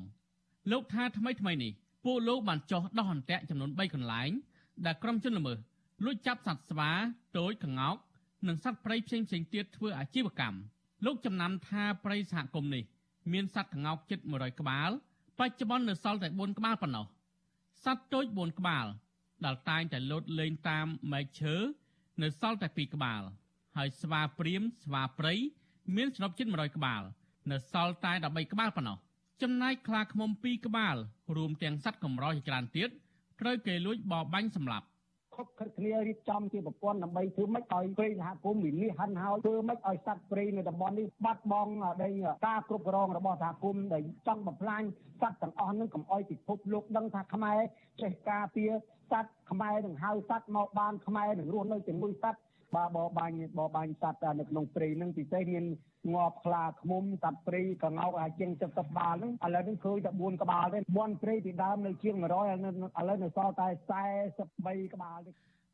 [0.70, 1.72] លោកថាថ្មីថ្មីនេះ
[2.05, 4.30] ពួកលោកបានចោះដោះអន្ទាក់ចំនួន3កន្លែង
[4.86, 5.59] ដែលក្រុមជនល្មើស
[6.05, 6.90] លួចចាប់សត្វស្វា
[7.36, 7.97] ទោចក្ងោក
[8.49, 10.59] និងសត្វព្រៃផ្សេងផ្សេងទៀតធ្វើអាជីវកម្ម
[11.07, 12.84] លោកចំណាំថាព្រៃសហគមន៍នេះ
[13.32, 14.90] មានសត្វក្ងោកជិត100ក្បាល
[15.38, 17.07] បច្ចុប្បន្ននៅសល់តែ4ក្បាលប៉ុណ្ណោះ
[17.84, 18.86] សត្វទោច4ក្បាល
[19.45, 21.55] ដែលតែងតែលោតលេងតាមមែកឈើ
[22.22, 23.22] នៅសល់តែ2ក្បាល
[23.76, 25.34] ហើយស្វាព្រាមស្វាព្រៃ
[25.97, 27.03] មានសរុបជិត100ក្បាល
[27.51, 28.99] នៅសល់តែ13ក្បាលប៉ុណ្ណោះ
[29.43, 30.97] ចំណែកខ្លាឃ្មុំ2ក្បាល
[31.36, 32.88] រួមទាំងសត្វកម្រជាច្រើនទៀត
[33.40, 34.86] ត្រូវគេលួចបរបាញ់សម្លាប់
[35.36, 41.72] ខុបខិតគ្នារៀបចំជាប្រព័ន្ធដើម្បីធ្វើម៉េចឲ្យព្រៃសហគមន៍មាននេះហិនហើយធ្វើម៉េចឲ្យសត្វព្រៃនៅតំបន់នេះបាត់បង់
[42.02, 42.10] ដី
[42.46, 44.82] ការគ្រប់គ្រងរបស់សហគមន៍ដែលចង់បំផ្លាញ
[45.20, 47.58] សត្វទាំងអស់នឹងកុំឲ្យពិភពលោកដឹងថាខ្មែរ
[48.02, 48.70] ចេះការពារ
[49.10, 52.40] សត្វខ្មែរនឹងហៅសត្វមកបានខ្មែរនឹងរស់នៅជាមួយសត្វ
[52.74, 55.64] បើបបាញ់បបាញ់សត្វនៅក្នុងព្រៃនឹងពិសេសមាន
[56.14, 62.40] ងាប់ខ្លាឃ្មុំសត្វព្រៃកងោកអាចជាង70ក្បាលហ្នឹងឥឡូវនេះឃើញតែ4ក្បាលទេមន់ព្រៃពីដើមនៅជាង100ឥឡូ
[63.14, 63.68] វនៅសល់តែ
[64.30, 65.30] 43ក្បាលទេ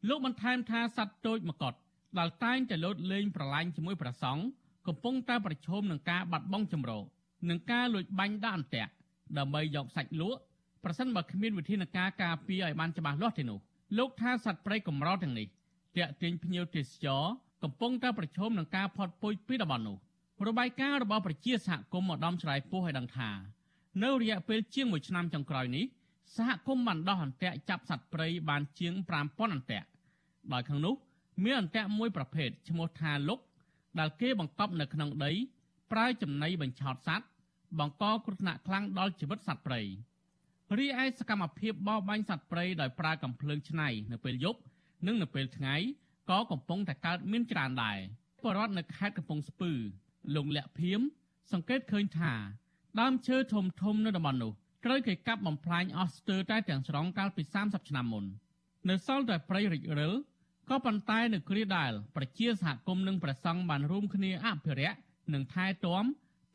[0.08, 1.72] លោកបន្ថែមថាសត្វតូចមកុដ
[2.18, 4.42] ដែលតែងតែលោតលេងប្រឡាញ់ជាមួយប្រសង់
[4.88, 6.98] កំពុងតែប្រឈមនឹងការបាត់បង់ចម្រោ
[7.50, 8.90] និងការលួចបាញ់ដាក់អន្ទាក់
[9.38, 10.40] ដើម្បីយកសាច់លក់
[10.84, 13.58] ប្រសិនបើគ្មានវិធានការការពារឲ្យបានច្បាស់លាស់ទេនោះ
[13.98, 15.46] លោកថាសត្វព្រៃកម្រទាំងនេះ
[15.96, 17.24] តាក់ទាញភ្ញៀវទេសចរ
[17.62, 19.96] កំពុងតែប្រឈមនឹងការផុតពូជពីតំបន់នោះ
[20.46, 23.30] របាយការណ៍របស់ប្រជាសហគមន៍ម្ដំឆ្លៃពោះឲ្យដឹងថា
[24.02, 25.84] នៅរយៈពេលជាង1ឆ្នាំចុងក្រោយនេះ
[26.36, 29.86] សហគមន៍បានដោះអន្ទាក់ចាប់សត្វព្រៃបានជាង5000អន្ទាក់
[30.52, 30.94] ដោយក្នុងនោះ
[31.44, 33.38] មានអន្ទាក់មួយប្រភេទឈ្មោះថាលុក
[33.98, 35.32] ដែលគេបង្កប់នៅក្នុងដី
[35.92, 37.26] ប្រើចំណីបញ្ឆោតសត្វ
[37.78, 39.80] បង្កគ្រោះថ្នាក់ខ្លាំងដល់ជីវិតសត្វព្រៃ
[40.78, 44.60] រីឯសកម្មភាពបរបាញ់សត្វព្រៃដោយប្រើកាំភ្លើងឆ្នៃនៅពេលយប់
[45.06, 45.74] និងនៅពេលថ្ងៃ
[46.30, 47.98] ក៏កំពុងតែកើតមានច្រើនដែរ
[48.42, 49.72] បរដ្ឋនៅខេត្តកំពង់ស្ពឺ
[50.34, 51.00] លោកលក្ខភៀម
[51.52, 52.32] សង្កេតឃើញថា
[53.00, 54.52] ដើមឈើធំធំនៅតំបន់នោះ
[54.84, 58.24] ត្រូវគេកាប់បំផ្លាញអស់ស្ទើរតែទាំងស្រុងកាលពី30ឆ្នាំមុន
[58.88, 60.12] នៅសល់តែព្រៃរិចរិល
[60.68, 64.98] ក៏ប៉ុន្តែនៅគ្រាដែលប្រជាសហគមន៍និងប្រសង់បានរួមគ្នាអភិរក្ស
[65.34, 66.04] និងថែទាំ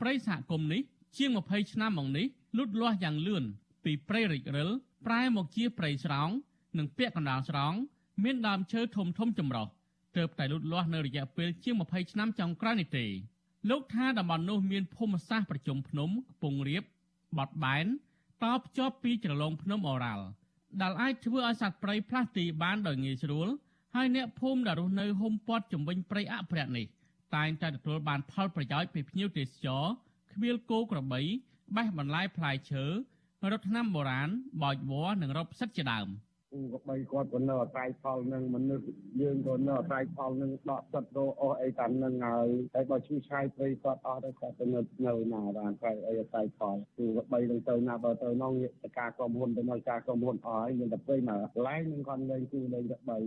[0.01, 0.81] ព្រៃសហគមន៍នេះ
[1.17, 2.25] ជាង20ឆ្នាំមកនេះ
[2.57, 3.43] លូតលាស់យ៉ាងលឿន
[3.83, 4.69] ពីព្រៃរិចរិល
[5.05, 6.29] ប្រែមកជាព្រៃស្រោង
[6.77, 7.73] និងពាក់កណ្ដាលស្រោង
[8.23, 9.67] មានដើមឈើធំធំចម្រុះ
[10.17, 13.05] ទើបតែលូតលាស់នៅរយៈពេលជាង20ឆ្នាំចុងក្រោយនេះទេ
[13.69, 16.83] លោកថាតំបន់នោះមានភូមិសាស្ត្រប្រជុំភ្នំខ្ពង់រាប
[17.37, 17.85] បត់បែន
[18.43, 20.25] តភ្ជាប់ពីជ្រលងភ្នំអូរ៉ាល់
[20.81, 23.47] ដែលអាចធ្វើឲ្យសត្វព្រៃផ្លាស់ទីបានដោយងាយស្រួល
[23.95, 26.85] ហើយអ្នកភូមិដែលរស់នៅហុំព័ទ្ធជំវិញព្រៃអភិរក្សនេះ
[27.35, 29.85] តែងតែទទួលបានផលប្រយោជន៍ពីភ្ញៀវទេសចរ
[30.33, 31.21] ខ្វៀលគោក្របី
[31.75, 32.85] បេះបន្លែផ្លែឈើ
[33.51, 34.29] រត់ថ្នាំបុរាណ
[34.61, 36.07] បោចវល្លិនិងរកផ្សិតជាដើម។
[36.53, 38.85] គូក៏បីគាត់ក៏នៅអាស្រ័យផលនឹងមនុស្ស
[39.21, 53.19] យើងក៏នៅអាស្រ័យផលនឹងដកចិត្តរអស់អីតាមនឹងហើយតែបើឈឺឆាយព្រៃគាត់អស់ទៅគាត់ទៅនៅនៅណាបានតែអីអាស្រ័យផលគូក៏បីនឹងទៅណាបើទៅនងតការក្រុមហ៊ុនទៅនៅការក្រុមហ៊ុនអស់ហើយមានតែព្រៃមកកន្លែងនឹងគាត់លេងគូលេងតែបី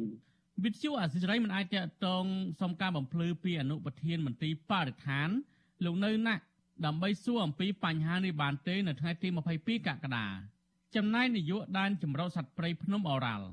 [0.65, 2.25] វិទ្យុអាស៊ីសេរីមិនអាចតតង
[2.61, 5.29] សុំការបំភ្លឺពីអនុប្រធានមន្ត្រីបរិស្ថាន
[5.85, 6.43] លោកនៅណាក់
[6.87, 10.27] ដើម្បីសួរអំពីបញ្ហានេះបានទេនៅថ្ងៃទី22កក្កដា
[10.97, 13.47] ចំណែកនាយកដែនចម្រុះសត្វព្រៃភ្នំអូរ៉ាល់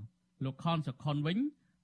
[0.43, 1.37] លោកខនសុខុនវិញ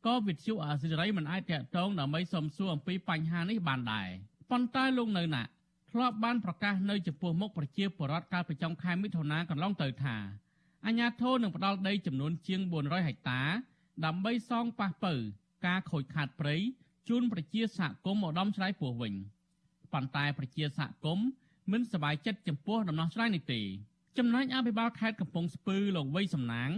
[0.05, 4.09] ក៏វិទ្យុអាស៊ីសេរីមិនអាចតាក់ទងដើម្បីសំសួរអំពីបញ្ហានេះបានដែរ
[4.51, 5.43] ប៉ុន្តែលោកនៅណា
[5.91, 10.15] ធ្លាប់បានប្រកាសនៅចំពោះមុខប្រជាពលរដ្ឋកាលពីចុងខែមិថុនាកន្លងទៅថា
[10.85, 13.41] អាជ្ញាធរនឹងផ្ដល់ដីចំនួនជាង400ហិកតា
[14.05, 15.13] ដើម្បីសងប៉ះពៅ
[15.65, 16.55] ការខូចខាតព្រៃ
[17.09, 19.13] ជូនប្រជាសហគមន៍ឧត្តមឆ្លើយពោះវិញ
[19.93, 21.27] ប៉ុន្តែប្រជាសហគមន៍
[21.71, 23.61] មិនសប្បាយចិត្តចំពោះដំណោះស្រាយនេះទេ
[24.17, 26.69] ចំណែកអភិបាលខេត្តកំពង់ស្ពឺលោកវៃសំណាង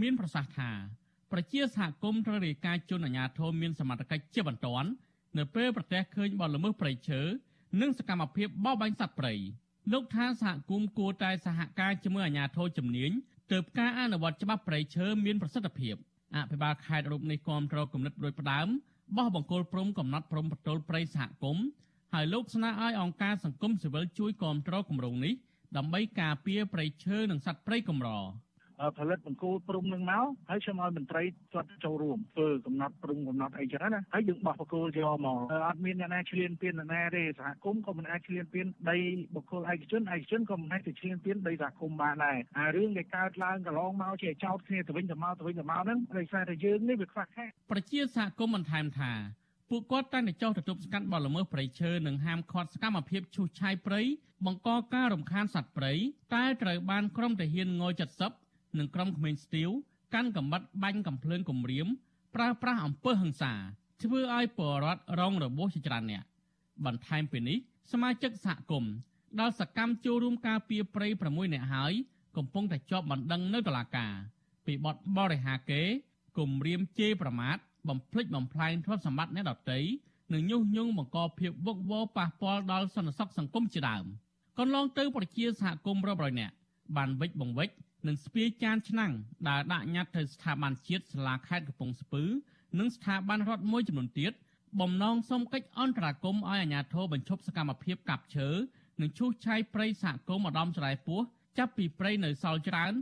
[0.00, 0.70] មានប្រសាសន៍ថា
[1.32, 4.88] ប្រជាសហគមន៍ត្រូវរាយការណ៍ជូនអាជ្ញាធរមានសមត្ថកិច្ចជាបន្ទាន់
[5.38, 7.20] នៅពេលប្រទះឃើញបទល្មើសព្រៃឈើ
[7.80, 9.34] និងសកម្មភាពបរបាញ់សត្វព្រៃ
[9.92, 13.10] លោកថាសហគមន៍គួរតែសហការជាមួយអាជ្ញាធរជំនាញ
[13.52, 15.94] ទើបការអនុវត្តច្បាប់ព្រៃឈើមានប្រសិទ្ធភាព
[16.36, 18.68] អភិបាលខេត្តរូបនេះគាំទ្រគំនិតដូចផ្ដើម
[19.16, 21.64] បោះបង្គោលព្រំកំណត់ព្រំប្រទល់ព្រៃសហគមន៍
[22.14, 25.34] ហើយលោកស្នើឲ្យអង្គការសង្គមស៊ីវិលជួយគាំទ្រគម្រោងនេះ
[25.76, 28.10] ដើម្បីការពារព្រៃឈើនិងសត្វព្រៃកម្រ
[28.98, 31.22] ផលិតបង្គោលព្រំនឹងមកហើយខ្ញុំឲ្យមន្ត្រី
[31.54, 35.38] គាត់ចូលរួមធ្វើកំណត់ព្រំកំណត់អីចឹងណាហើយយើងបោះបង្គោលយកមក
[35.68, 38.96] អត់មានអ្នកណាឈ្លានពានអ្នកណាទេសហគមន៍ក៏មិនអាចឈ្លានពានដី
[39.34, 49.12] បង្គោលឯកជនឯកជនក៏មិនអាចទៅឈ្លានពានដីសហគមន៍បានដែរហើយរឿងដែលកើតឡើងកន្លងមកជាចោតគ្នាទៅវិញទៅមកទៅវិញទៅមកហ្នឹងដោយសារតែយើងនេះវាខ្វះខាតប្រជាសហគមន៍បន្ថែមថា
[49.70, 54.00] ពួកគាត់តែងតែចោះទៅទប់ស្កាត់បទល្មើសព្រៃឈើនិងហាមឃាត់សកម្មភាពឈូសឆាយព្រៃ
[54.46, 55.92] បង្កការរំខានសត្វព្រៃ
[56.34, 57.82] តែត្រូវបានក្រុមទាហានង
[58.30, 59.70] 70និងក្រុមក្មេងស្ទាវ
[60.14, 61.88] កាន់កំបិតបាញ់កំភ្លើងគំរាម
[62.34, 63.52] ប្រើប្រាស់អំពើហិង្សា
[64.02, 66.22] ធ្វើឲ្យពលរដ្ឋរងរបួសជាច្រើនអ្នក
[66.84, 67.58] បន្ថែមពីនេះ
[67.92, 68.92] សមាជិកសហគមន៍
[69.40, 71.92] ដែលសកម្មចូលរួមការពារព្រៃ6នាក់ហើយ
[72.36, 74.12] កំពុងតែជាប់បណ្ដឹងនៅតុលាការ
[74.66, 75.82] ពីបទបរិហាកេ
[76.38, 77.56] គំរាមជេរប្រមាថ
[77.88, 79.78] បំភ្លេចបំផ្លែងទ្រព្យសម្បត្តិអ្នកដទៃ
[80.32, 84.04] និងញុះញង់បង្កភាពវឹកវរប៉ះពាល់ដល់សន្តិសុខសង្គមជាដើម
[84.58, 86.54] កន្លងទៅប្រជាសហគមន៍រាប់រយនាក់
[86.96, 87.74] បានវិច្ចបង្វិច្ច
[88.06, 89.12] និងស្ពាយចានឆ្នាំង
[89.48, 92.24] ដែលដាក់ញត្តិទៅស្ថាប័នជាតិសាលាខេត្តកំពង់ស្ពឺ
[92.78, 94.32] និងស្ថាប័នរដ្ឋមួយចំនួនទៀត
[94.80, 98.48] បំណងសុំកិច្ចអន្តរាគមន៍ឲ្យអាជ្ញាធរបញ្ឈប់សកម្មភាពកាប់ឈើ
[99.00, 101.20] និងឈូសឆាយព្រៃសហគមន៍ឧត្តមស្រែពោះ
[101.58, 102.92] ចាប់ពីព្រៃនៅសល់ច្រើន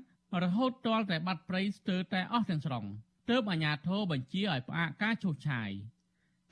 [0.42, 2.84] រហូតទាល់តែបាត់ព្រៃស្ទើរតែអស់ទាំងស្រុង។
[3.30, 5.70] ទើបអាជ្ញាធរបញ្ជាឲ្យផ្អាកការឈូសឆាយ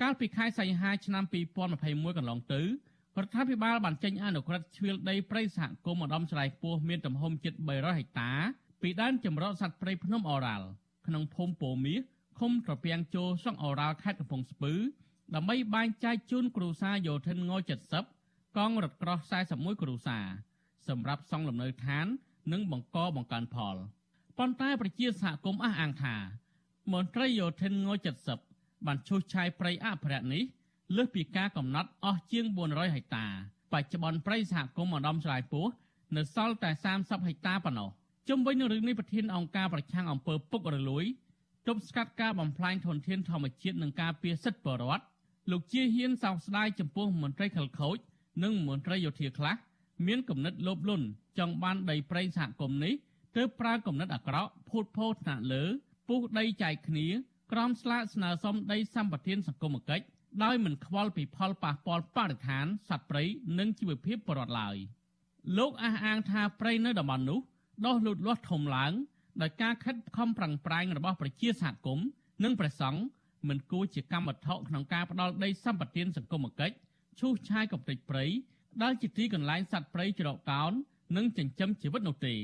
[0.01, 1.25] កាលពីខែសីហាឆ្នាំ
[1.71, 2.67] 2021កន្លងទៅរ
[3.25, 8.33] ដ្ឋាភិបាលបានចេញអនុក្រឹត្យជ្រៀលដីព្រៃសហគមន៍ឧត្តមស្រែពោះមានទំហំជិត300ហិកតា
[8.83, 10.67] ពីដែនចម្រុះសត្វព្រៃភ្នំអូរ៉ាល់
[11.07, 12.01] ក្នុងភូមិពោមាស
[12.39, 14.73] ឃុំត្រពាំងជោស្រុកអូរ៉ាល់ខេត្តកំពង់ស្ពឺ
[15.35, 17.53] ដើម្បីបែងចែកជូនគ្រួសារយោធិនង
[18.05, 19.19] 70កងរថក្រោះ
[19.51, 20.27] 41គ្រួសារ
[20.89, 22.07] សម្រាប់សង់លំនៅឋាន
[22.53, 23.77] និងបង្កបង្កើនផល
[24.39, 26.17] ប៉ុន្តែប្រជាសហគមន៍អះអាងថា
[26.93, 27.89] មន្ត្រីយោធិនង
[28.37, 30.43] 70បានឈូសឆាយព្រៃអភិរក្សនេះ
[30.97, 33.27] លើសពីការកំណត់អស់ជាង400ហិកតា
[33.73, 35.67] បច្ចុប្បន្នព្រៃសហគមន៍ឧត្តមស្រែពោះ
[36.17, 37.91] នៅសល់តែ30ហិកតាប៉ុណ្ណោះ
[38.29, 41.05] ជុំវិញនឹងរឿងនេះប្រធានអង្គការប្រឆាំងអំពើពុករលួយ
[41.67, 45.05] ទប់ស្កាត់ការបំផ្លាញធនធានធម្មជាតិនិងការពារសិទ្ធិបរិវត្ត
[45.51, 47.97] លោកជាហ៊ានសោកស្ដាយចំពោះមន្ត្រីខលខូច
[48.43, 49.55] និងមន្ត្រីយោធាខ្លះ
[50.07, 51.07] មានគំនិតលោភលន់
[51.39, 52.95] ចង់បានដីព្រៃសហគមន៍នេះ
[53.37, 55.65] ទើបប្រើគំនិតអាក្រក់ភូតភរថ្នាក់លើ
[56.09, 57.07] ពុះដីចែកគ្នា
[57.53, 60.05] ក្រមស្លាកស្នើសុំដីសម្បត្តិសង្គមគិច្ច
[60.45, 63.23] ដោយមិនខ្វល់ពីផលប៉ះពាល់បរិស្ថានសត្វព្រៃ
[63.59, 64.77] និងជីវភាពប្រវត្តិឡើយ
[65.59, 67.41] លោកអះអាងថាព្រៃនៅតំបន់នោះ
[67.87, 68.93] ដុះលូតលាស់ធំឡើង
[69.43, 72.07] ដោយការខិតខំប្រឹងប្រែងរបស់ប្រជាសហគមន៍
[72.45, 73.01] និងព្រះសង្ឃ
[73.49, 76.75] មិនគួរជាកម្មវត្ថុក្នុងការផ្ដាល់ដីសម្បត្តិសង្គមគិច្ច
[77.21, 78.25] ឈូសឆាយកំទេចព្រៃ
[78.83, 80.73] ដែលជាទីកន្លែងសត្វព្រៃច្រកកោន
[81.17, 82.35] និងចិញ្ចឹមជីវិតនោះទេ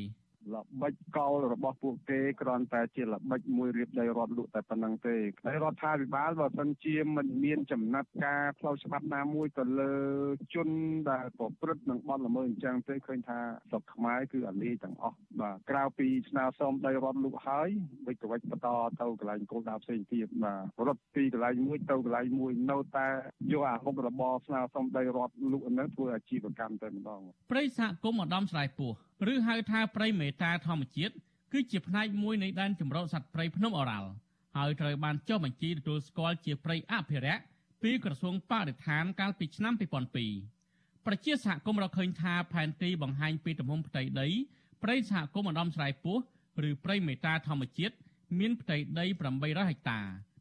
[0.54, 9.94] ល្បិចកោលរបស់ពួកគេគ្រាន់តែជាល្បិចមួយរៀបដីរដ្ឋលក់តែប៉ុណ្្នឹងទេហើយរដ្ឋាភិបាលបើសិនជាមិនមានចំណាត់ការផ្លូវច្បាប់ណាមួយទៅលើ
[10.54, 10.68] ជន
[11.10, 13.38] ដែលប្រព្រឹត្តនឹងបទល្មើសអញ្ចឹងទេឃើញថា
[13.70, 17.68] ស្រុកខ្មែរគឺអាលីទាំងអស់បាទក្រៅពីស្នើសុំដីរដ្ឋលក់ហើយ
[18.06, 18.68] វិច្ចវិច្ចបន្ត
[19.00, 23.08] ទៅកន្លែងគោលដៅផ្សេងទៀតបាទរត់ពីកន្លែងមួយទៅកន្លែងមួយនៅតែ
[23.52, 28.92] យកអាមុខរបរស្នើសុំដីរដ្ឋលក់ហ្នឹងធ្វើអាជីវកម្មតែម្ដងព្រៃសហគមន៍ឧត្តមស្រែពោះ
[29.32, 31.14] ឬហៅថាព្រៃមេតាធម្មជាតិ
[31.52, 34.10] គឺជាផ្នែកមួយនៃដែនជម្រកសត្វព្រៃភ្នំអូរ៉ាល់
[34.56, 37.42] ហើយត្រូវបានចុះបញ្ជីទទួលស្គាល់ជាព្រៃអភិរក្ស
[37.82, 39.74] ពីក្រសួងបរិស្ថានកាលពីឆ្នាំ
[40.38, 44.28] 2002ប្រជាសហគមន៍រកឃើញថាផែនទីបង្ហាញពីទំហំផ្ទៃដី
[44.82, 46.18] ព្រៃសហគមន៍អណ្ដំស្រែពោះ
[46.68, 47.94] ឬព្រៃមេតាធម្មជាតិ
[48.38, 49.04] មានផ្ទៃដី
[49.36, 50.00] 800ហិកតា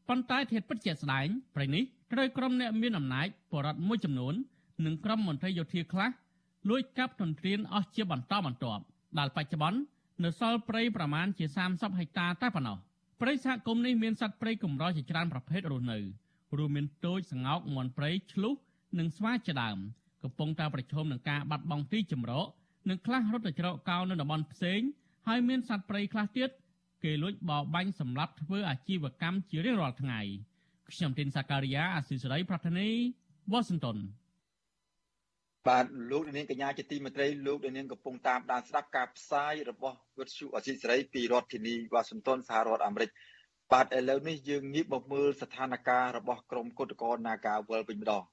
[0.09, 4.33] ប៉ុន្តែធាតុពិតជាក់ស្ដែងព្រៃនេះត្រូវក្រុមអ្នកមានអំណាចបរដ្ឋមួយចំនួន
[4.85, 6.09] និងក្រុមមន្ត្រីយោធាខ្លះ
[6.67, 8.83] លួចកាប់ទន្ទ្រានអស់ជាបន្តបន្ទាប់
[9.19, 9.79] ដែលបច្ចុប្បន្ន
[10.23, 12.77] នៅសល់ព្រៃប្រមាណជា30ហិកតាតែប៉ុណ្ណោះ
[13.21, 15.97] ព្រៃសហគមន៍នេះមានសត្វព្រៃកម្រជាច្រើនប្រភេទរស់នៅ
[16.57, 18.53] រួមមានទោចស្ងោកមាន់ព្រៃឆ្លុះ
[18.99, 19.77] និងស្វាជាដើម
[20.23, 22.47] កំពុងតែប្រឈមនឹងការបាត់បង់ទីជម្រក
[22.89, 24.79] និងខ្លះរត់ទៅច្រកកោននៅតំបន់ផ្សេង
[25.27, 26.49] ហើយមានសត្វព្រៃខ្លះទៀត
[27.03, 30.21] គេលួចបរបាញ់សម្រាប់ធ្វើអាជីវកម្មជារៀងរាល់ថ្ងៃ
[30.91, 32.89] ខ្ញុំទីនសាការីយ៉ាអស៊ីសេរីប្រធានី
[33.51, 33.97] វ៉ាស៊ីនតោន
[35.69, 43.09] បាទលោកនាងកញ្ញាជាទីមេត្រីលោកនាងកំពុងតាមដានស្ដាប់ការផ្សាយរបស់វិទ្យុអស៊ីសេរីពីរដ្ឋធានីវ៉ាស៊ីនតោនសហរដ្ឋអាមេរិក
[43.71, 48.23] បាទឥឡូវនេះយើងងាកមកមើលស្ថានភាពរបស់ក្រមគុតកោ Nagawal វិញម្ដង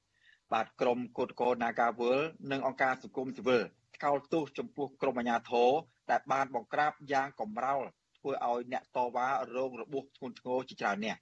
[0.52, 2.18] បាទក្រមគុតកោ Nagawal
[2.50, 3.62] និងអង្គការសង្គមស៊ីវិល
[3.96, 5.70] ថ្កោលទោសចំពោះក្រមអាជ្ញាធរ
[6.10, 7.84] ដែលបានបង្ក្រាបយ៉ាងកំរោល
[8.18, 11.18] ធ្វើឲ្យអ្នកតវ៉ារងរបួសធ្ងន់ធ្ងរជាច្រើនអ្នក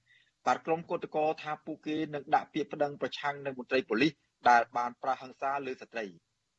[0.47, 4.13] បាទក្រមគុតកោថាពួកគេនឹងដាក់ពាក្យប្តឹងប្រឆាំងនឹងមន្ត្រីប៉ូលីស
[4.49, 6.05] ដែលបានប្រហិង្សាលើស្ត្រី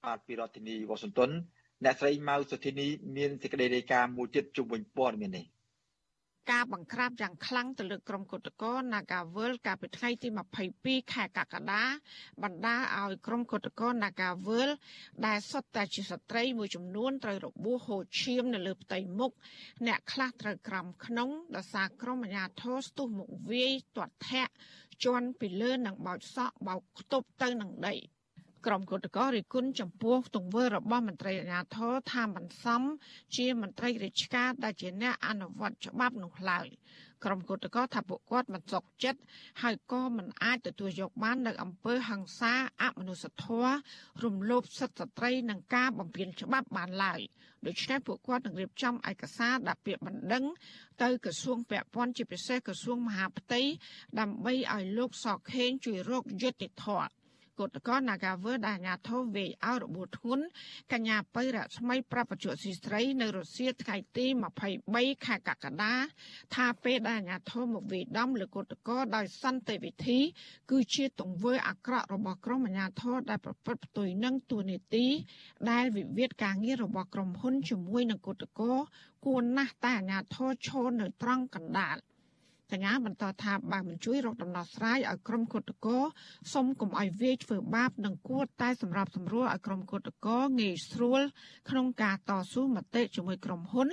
[0.05, 1.31] បាទពីរដ្ឋធានីវ៉ាស៊ីនតោន
[1.83, 5.45] អ្នកស្រីម៉ៅសុធីនីមានសេចក្តីរាយការណ៍មួយទៀតជុំវិញព័ត៌មាននេះ
[6.51, 10.29] ការបង្ក្រាបយ៉ាងខ្លាំងទៅលើក្រុមគុតកោ Nagawal កាលពីថ្ងៃទី
[10.71, 11.83] 22ខែកក្កដា
[12.43, 14.69] បណ្ដាលឲ្យក្រុមគុតកោ Nagawal
[15.25, 19.31] ដែលសុទ្ធតែជាស្ត្រីមួយចំនួនត្រូវរបួសហូរឈាមនៅលើផ្ទៃមុខ
[19.87, 24.53] អ្នកខ្លះត្រូវក្រំក្នុងដោយសារក្រុមអាជ្ញាធរស្ទុះមុខវាយទាត់ធាក់
[25.03, 27.95] ជន់ពីលើនឹងបោចសក់បោកខ្ទប់ទៅនឹងដី។
[28.65, 32.83] ក្រុមគឧតកោរិគុណចំពោះទង្វើរបស់មន្ត្រីអាជ្ញាធរថាមិនសម
[33.35, 36.67] ជាមន្ត្រីរាជការដែលជាអ្នកអនុវត្តច្បាប់នោះឡើយ
[37.25, 39.21] ក្រុមគឧតកោថាពួកគាត់មិនសុខចិត្ត
[39.61, 42.53] ហើយក៏មិនអាចទទួលយកបាននៅអំពើហិង្សា
[42.83, 43.71] អមនុស្សធម៌
[44.23, 47.21] រំលោភសិទ្ធិស្ត្រីនិងការបំពានច្បាប់បានឡើយ
[47.67, 50.45] ដូច្នេះពួកគាត់នឹងរៀបចំឯកសារដាក់ពាក្យបណ្ដឹង
[51.03, 53.61] ទៅក្រសួងពាក់ព័ន្ធជាពិសេសក្រសួងមហាផ្ទៃ
[54.19, 57.24] ដើម្បីឲ្យលោកសខេងជួយរកយុត្តិធម៌
[57.59, 60.45] គឧតកោ Nagaver ដែលអាញាធិបតេយ្យវាយឲ្យរបួសធ្ងន់
[60.93, 64.25] កញ្ញាបៃរស្មីប្រាប់បច្ចុប្បន្នស៊ីស្រីនៅរុស្ស៊ីថ្ងៃទី
[64.75, 65.93] 23ខែកក្កដា
[66.55, 70.19] ថាពេលដែលអាញាធិបតេយ្យមកវាយដំលើគឧតកោដោយសន្តិវិធី
[70.71, 75.07] គឺជាទង្វើអាក្រក់របស់ក្រុមអាញាធិបតេយ្យដែលប្រព្រឹត្តផ្ទុយនឹងទូនីតិ
[75.71, 78.73] ដែលវិវាទការងាររបស់ក្រុមហ៊ុនជាមួយនឹងគឧតកោ
[79.25, 81.97] គួរណាស់តែអាញាធិបតេយ្យឈរនៅត្រង់កណ្ដាល។
[82.71, 85.97] កញ្ញាបន្តថាបើមិនជួយរកដំណោះស្រាយឲ្យក្រុមគុតកោ
[86.53, 91.21] សុំកុំឲ្យវាយធ្វើបាបនិងគួរតែសម្រាប់សម្រួលឲ្យក្រុមគុតកោងាយស្រួល
[91.69, 93.87] ក្នុងការតស៊ូមតិជាមួយក្រុមហ៊ុន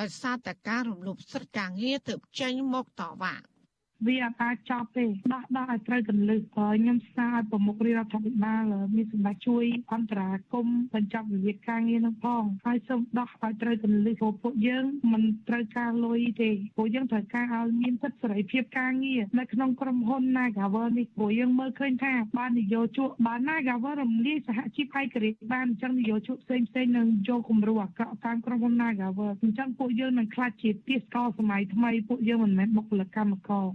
[0.00, 3.34] ដោយសារតែការរំលោភសិទ្ធិការងារទើបចេញមកតវ៉ា។
[4.04, 8.62] វាអត់អាចចប់ទេដោះដោះឲ្យត្រូវកន្លឹះខ្ញុំស្នើឲ្យប្រមុខរាជរដ្ឋាភិបាល
[8.96, 33.66] មានសម្ដេចជួយអន្តរាគមបញ្ចប់វិវាទការងារនឹងផងហើយសូមដោះឲ្យត្រូវកន្លឹះព្រោះពួកយើងមិនត្រូវការលុយទេពួកយើងត្រូវការឲ្យមានសិទ្ធិសេរីភាពការងារនៅក្នុងក្រុមហ៊ុន Nagawer នេះព្រោះយើងមើលឃើញថាបាននយោជកបាន Nagawer រំលាយសហជីពឯករាជ្យបានអញ្ចឹងនយោជកផ្សេងផ្សេងនឹងយកគំរូអាក្រក់តាមក្រុមហ៊ុន Nagawer អញ្ចឹងពួកយើងនឹងខ្លាចជាទាសកលសម័យថ្មីពួកយើងមិនមែនបុគ្គលិកកម្មករ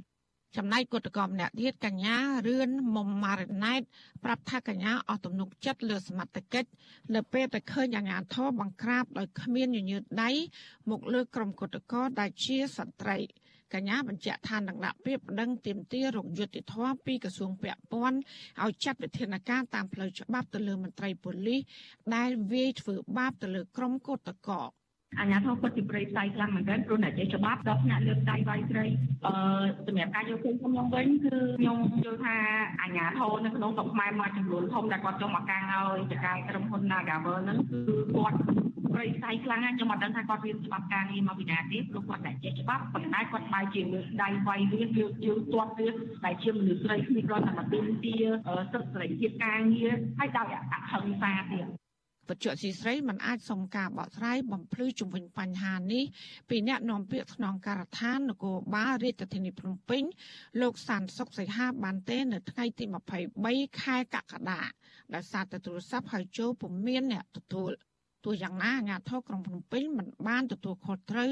[0.57, 2.15] ចំណែកគុតកម្មអ្នកទៀតកញ្ញា
[2.47, 3.81] រឿនមុំម៉ារណែត
[4.23, 6.69] ប្រាប់ថាកញ្ញាអស់ទំនុកចិត្តលើសមត្ថកិច្ច
[7.15, 10.31] នៅពេលតែឃើញអាញាធរបង្ក្រាបដោយគ្មានញញើតដៃ
[10.89, 13.17] មកលើក្រុមគុតកោដែលជាសត្រី
[13.73, 18.17] កញ្ញាបញ្ជាក់ថានឹងដាក់ពាក្យប្តឹងទាមទាររកយុត្តិធម៌ពីក្រសួងពាក់ព័ន្ធ
[18.63, 21.61] ឲ្យចាត់វិធានការតាមផ្លូវច្បាប់ទៅលើមន្ត្រីប៉ូលីស
[22.15, 24.63] ដែលវាយធ្វើបាបទៅលើក្រុមគុតកោ
[25.19, 28.85] អាញាធរពិតជាប្រេផ្សាយខ្លាំងមែនទែនព្រោះអ្នកចេះច្បាប់ដល់ថ្នាក់លើកដៃវាយស្រី
[29.25, 29.33] អឺ
[29.87, 32.35] សម្រាប់ការយកឃើញខ្ញុំវិញគឺខ្ញុំយល់ថា
[32.81, 37.79] អាញាធរនៅក្នុងស្រុកខ្មែរមួយចំនួនធំដែលគាត់ចង់មកកាំងឲ្យចកាយក្រុមហ៊ុន Nagavel ហ្នឹងគឺ
[38.15, 38.37] គាត់
[38.93, 45.93] ប្រេផ្សាយខ្លាំងណាស់ខ្ញុំអត់ដឹងថាគាត់រៀនច្បាប់ការងារមកពីណាទេព្រោះគាត់តែចេះច្បាប់ប៉ុន្តែគាត់បែរជាលើកដៃវាយរៀនលើកយើងទាត់ទៀត
[46.23, 48.15] តែជាមនុស្សស្រីគ្នាគាត់តែមកទីទា
[48.71, 51.80] សិទ្ធិសេរីភាពការងារហើយដោយអហិង្សាទៀត
[52.31, 56.03] វត្ថុស៊ីស្រីមិនអាចសុំការបកស្រាយបំភ្លឺជំវិញបញ្ហានេះ
[56.49, 60.03] ពីអ្នកនាំពាក្យស្នងការដ្ឋាននគរបាលរាជធានីភ្នំពេញ
[60.61, 62.85] លោកសានសុកសីហាបានទេ នៅថ្ងៃទី
[63.33, 64.61] 23ខែកក្កដា
[65.13, 67.71] ដោយសារតែទូរស័ព្ទហៅចូលពុំមានអ្នកទទួល
[68.25, 71.31] ទោះយ៉ាងណាអាជ្ញាធរក្រុងភ្នំពេញមិនបានទទួលខុសត្រូវ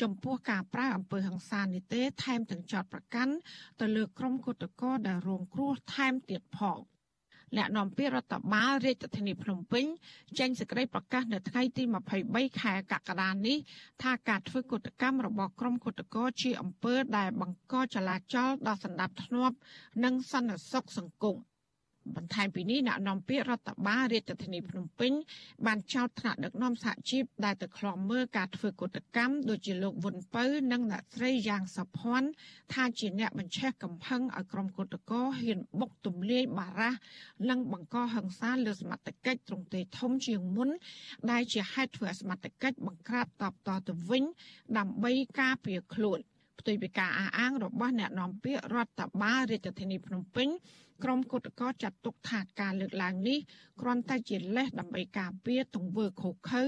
[0.00, 3.34] ចំពោះការប្រើអំពើហិង្សានេះទេ ថែមទាំងចោទប្រកាន់
[3.80, 6.78] ទៅលើក្រុមគឧតកោដែលរងគ្រោះថែមទៀតផង។
[7.56, 9.84] អ្នកនាំពាក្យរដ្ឋបាលរាជធានីភ្នំពេញ
[10.38, 11.82] ចេញសេចក្តីប្រកាសនៅថ្ងៃទី
[12.20, 13.58] 23ខែកក្កដានេះ
[14.02, 19.50] ថាការធ្វើកុតកម្មរបស់ក្រុមគុតកោជាអំពើដែលបង្កចលាចលដល់សន្តិភាព
[20.04, 21.36] និងសន្តិសុខសង្គម
[22.16, 25.12] បន្ថែមពីនេះអ្នកនាំពាក្យរដ្ឋបាលរាជធានីភ្នំពេញ
[25.66, 32.28] បានចោទថ្នាក់ដឹកនាំសហជីពដែលទៅខ្លំមើលការធ្វើកុតកម្មដូចជាលោកវុនពៅនិងអ្នកស្រីយ៉ាងសុភ័ណ្ឌ
[32.74, 36.94] ថាជាអ្នកបញ្ឆេះកំហឹងឲ្យក្រុមកុតកោហ៊ានបុកទម្លាយបារះ
[37.50, 40.68] និងបង្កហិង្សាលើសមត្ថកិច្ចទ្រង់ទ្រាយធំជាងមុន
[41.30, 44.24] ដែលជាហេតុធ្វើឲ្យសមត្ថកិច្ចបង្ក្រាបតបតទៅវិញ
[44.78, 46.20] ដើម្បីការពារខ្លួន
[46.60, 50.48] ផ្ទុយពីការអះអាងរបស់អ្នកនាំពាក្យរដ្ឋបាលរាជធានីភ្នំពេញ
[51.04, 53.38] ក្រុមគុតកោចាត់ទុកថាការលើកឡើងនេះ
[53.80, 56.64] គ្រាន់តែជាលេសដើម្បីការពារទង្វើខុសខើ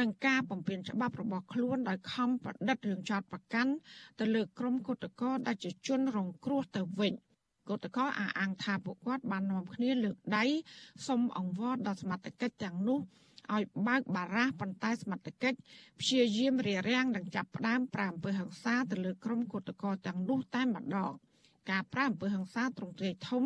[0.00, 3.72] និងការបំពេញច្បាប់របស់ខ្លួនដោយខំប្រឌិតរឿងចោតប្រកាន់
[4.20, 7.12] ទៅលើក្រុមគុតកោដែលជាជនរងគ្រោះទៅវិញ
[7.68, 10.44] គតកោអះអាងថាពួកគាត់បាននាំគ្នាលើកដៃ
[11.06, 13.00] សុំអង្វរដល់សមត្ថកិច្ចទាំងនោះ
[13.54, 15.58] ឲ្យបើកបារះប៉ុន្តែសមត្ថកិច្ច
[16.00, 21.12] ព្យាយាមរារាំងនិងចាប់ផ្ដើមប្រាអំពើហិង្សាទៅលើក្រុមគឧតកោទាំងនោះតែម្ដង
[21.70, 23.44] ការប្រាអំពើហិង្សាទ្រង់ទ្រាយធំ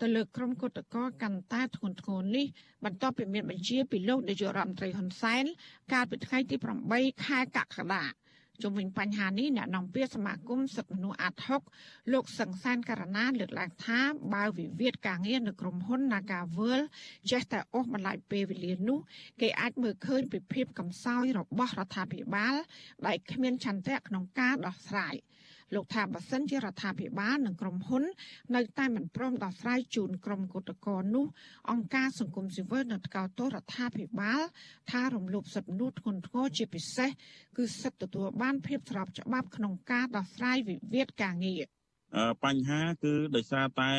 [0.00, 2.46] ទៅលើក្រុមគឧតកោកាន់តែធ្ងន់ធ្ងរនេះ
[2.84, 5.44] បន្ទាប់ពីមានបញ្ជាពីលោកនាយករដ្ឋមន្ត្រីហ៊ុនសែន
[5.92, 6.56] កាលពីថ្ងៃទី
[6.90, 8.04] 8ខែកក្កដា
[8.62, 11.62] ជុំវិញបញ្ហានេះអ្នកនាំពាក្យសមាគមសិទ្ធិមនុស្សអាត់ហុក
[12.12, 14.00] លោកសង្សានករណាលើកឡើងថា
[14.34, 16.80] បើវិវាទការងារនៅក្រុមហ៊ុន Nagavel
[17.30, 18.98] ចេះតែអូសបន្លាយពេលវេលានោះ
[19.40, 22.56] គេអាចមើលឃើញពីភាពកំសោយរបស់រដ្ឋាភិបាល
[23.06, 25.14] ដែលគ្មានឆន្ទៈក្នុងការដោះស្រាយ
[25.74, 28.04] លោកថាបើសិនជារដ្ឋាភិបាលនិងក្រុមហ៊ុន
[28.56, 31.26] នៅតែមិនព្រមដោះស្រាយជូនក្រុមគឧតកោនោះ
[31.70, 34.40] អង្គការសង្គមស៊ីវិលនៅថ្កោលទោសរដ្ឋាភិបាល
[34.90, 37.10] ថារំលោភសិទ្ធិមនុស្សធ្ងន់ធ្ងរជាពិសេស
[37.56, 41.75] គឺសិទ្ធិទទួលបានភាពស្របច្បាប់ក្នុងការដោះស្រាយវិវាទការងារ
[42.44, 43.90] បញ្ហាគឺដោយសារតែ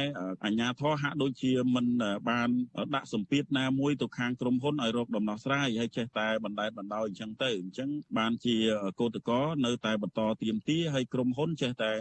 [0.43, 1.85] អាជ្ញាធរហាក់ដូចជាមិន
[2.29, 2.49] បាន
[2.95, 8.55] ដាក់សម្ពាធណាមួយទៅខាងក្រុមហ៊ុនឲ្យរកដំណោះស្រាយហើយចេះតែបណ្តែតបណ្ដោយអញ្ចឹងទៅអញ្ចឹងបានជា
[8.99, 11.91] កោតកោនៅតែបន្តទៀមទាហើយក្រុមហ៊ុនចេះតែ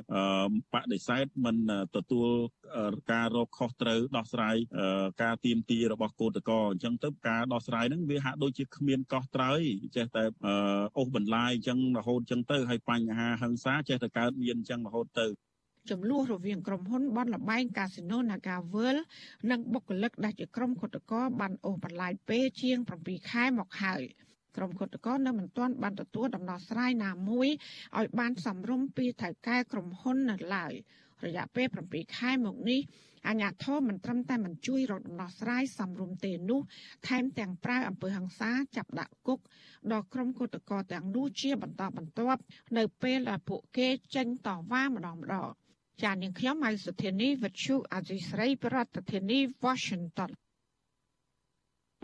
[0.74, 1.56] បដិសេធមិន
[1.96, 2.28] ទទួល
[3.12, 4.56] ការរកខុសត្រូវដោះស្រាយ
[5.22, 9.60] ការទៀមទារបស់កោតកោអញ្ចឹងទៅការដោះស្រាយហ្នឹងវាហាក់ដូចជាគ្មានកោះត្រើយ
[9.96, 10.24] ចេះតែ
[10.98, 15.26] អូសបន្លាយអញ្ចឹងរហូតអញ្ចឹងទៅហើយបញ្ហាហិង្សាចេះតែកើតមានអញ្ចឹងរហូតទៅ
[15.90, 19.00] ចំនួនរវាងក្រុមហ៊ុនបនលបែងកាស៊ីណូ Naga World
[19.50, 24.02] និងបុគ្គលិកដែលជាក្រុមគុតកោបានអូសបន្លាយពេលជាង7ខែមកហើយ
[24.56, 27.48] ក្រុមគុតកោនៅមិនទាន់បានទទួលដំណោះស្រាយណាមួយ
[27.98, 30.72] ឲ្យបានសំរុំពីថៅកែក្រុមហ៊ុននៅឡើយ
[31.24, 32.80] រយៈពេល7ខែមកនេះ
[33.28, 36.60] អាញាធមមិនត្រឹមតែមិនជួយរកដំណោះស្រាយសំរុំទេនោះ
[37.08, 39.40] ថែមទាំងប្រើអំពើហិង្សាចាប់ដាក់គុក
[39.92, 42.40] ដល់ក្រុមគុតកោទាំងនោះជាបន្តបន្ទាប់
[42.76, 45.48] នៅពេលដែលពួកគេចេញតវ៉ាម្ដងម្ដង
[46.02, 50.30] ចានាងខ្ញុំហៅសុធានីវិទ្យុអាស៊ីស្រីប្រធានាធិបតី Washington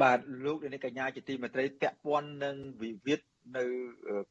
[0.03, 3.20] បាទលោកនាងកញ្ញាជាទីមេត្រីពាក់ព័ន្ធនឹងវិវាទ
[3.57, 3.64] នៅ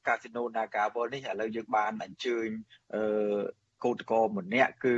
[0.08, 2.48] កាស៊ីណូ Naga World នេះឥឡូវយើងបានអញ្ជើញ
[2.94, 3.02] អឺ
[3.84, 4.96] កោតកោម្នាក់គឺ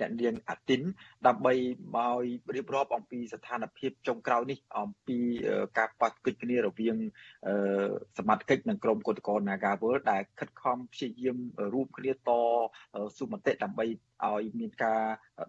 [0.00, 0.82] អ្នកនាងអាទីន
[1.26, 1.54] ដើម្បី
[1.96, 2.18] មក
[2.56, 5.18] រៀបរាប់អំពីស្ថានភាពចុងក្រោយនេះអំពី
[5.78, 6.96] ការប៉ះគិតគ្នារវាង
[8.18, 11.38] សមាជិកនិងក្រុមកោតក្រ Nagawal ដែលខិតខំព្យាយាម
[11.74, 12.16] រួមគ្នាត
[13.18, 13.86] សុមតិដើម្បី
[14.24, 15.02] ឲ្យមានការ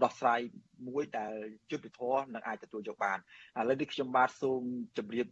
[0.04, 0.39] ដោះស្រាយ
[0.88, 1.36] មួយដែល
[1.72, 3.18] យុត្តិធម៌និងអាចទទួលយកបាន
[3.60, 4.62] ឥឡូវនេះខ្ញុំបាទសូម
[4.98, 5.28] ជម្រាប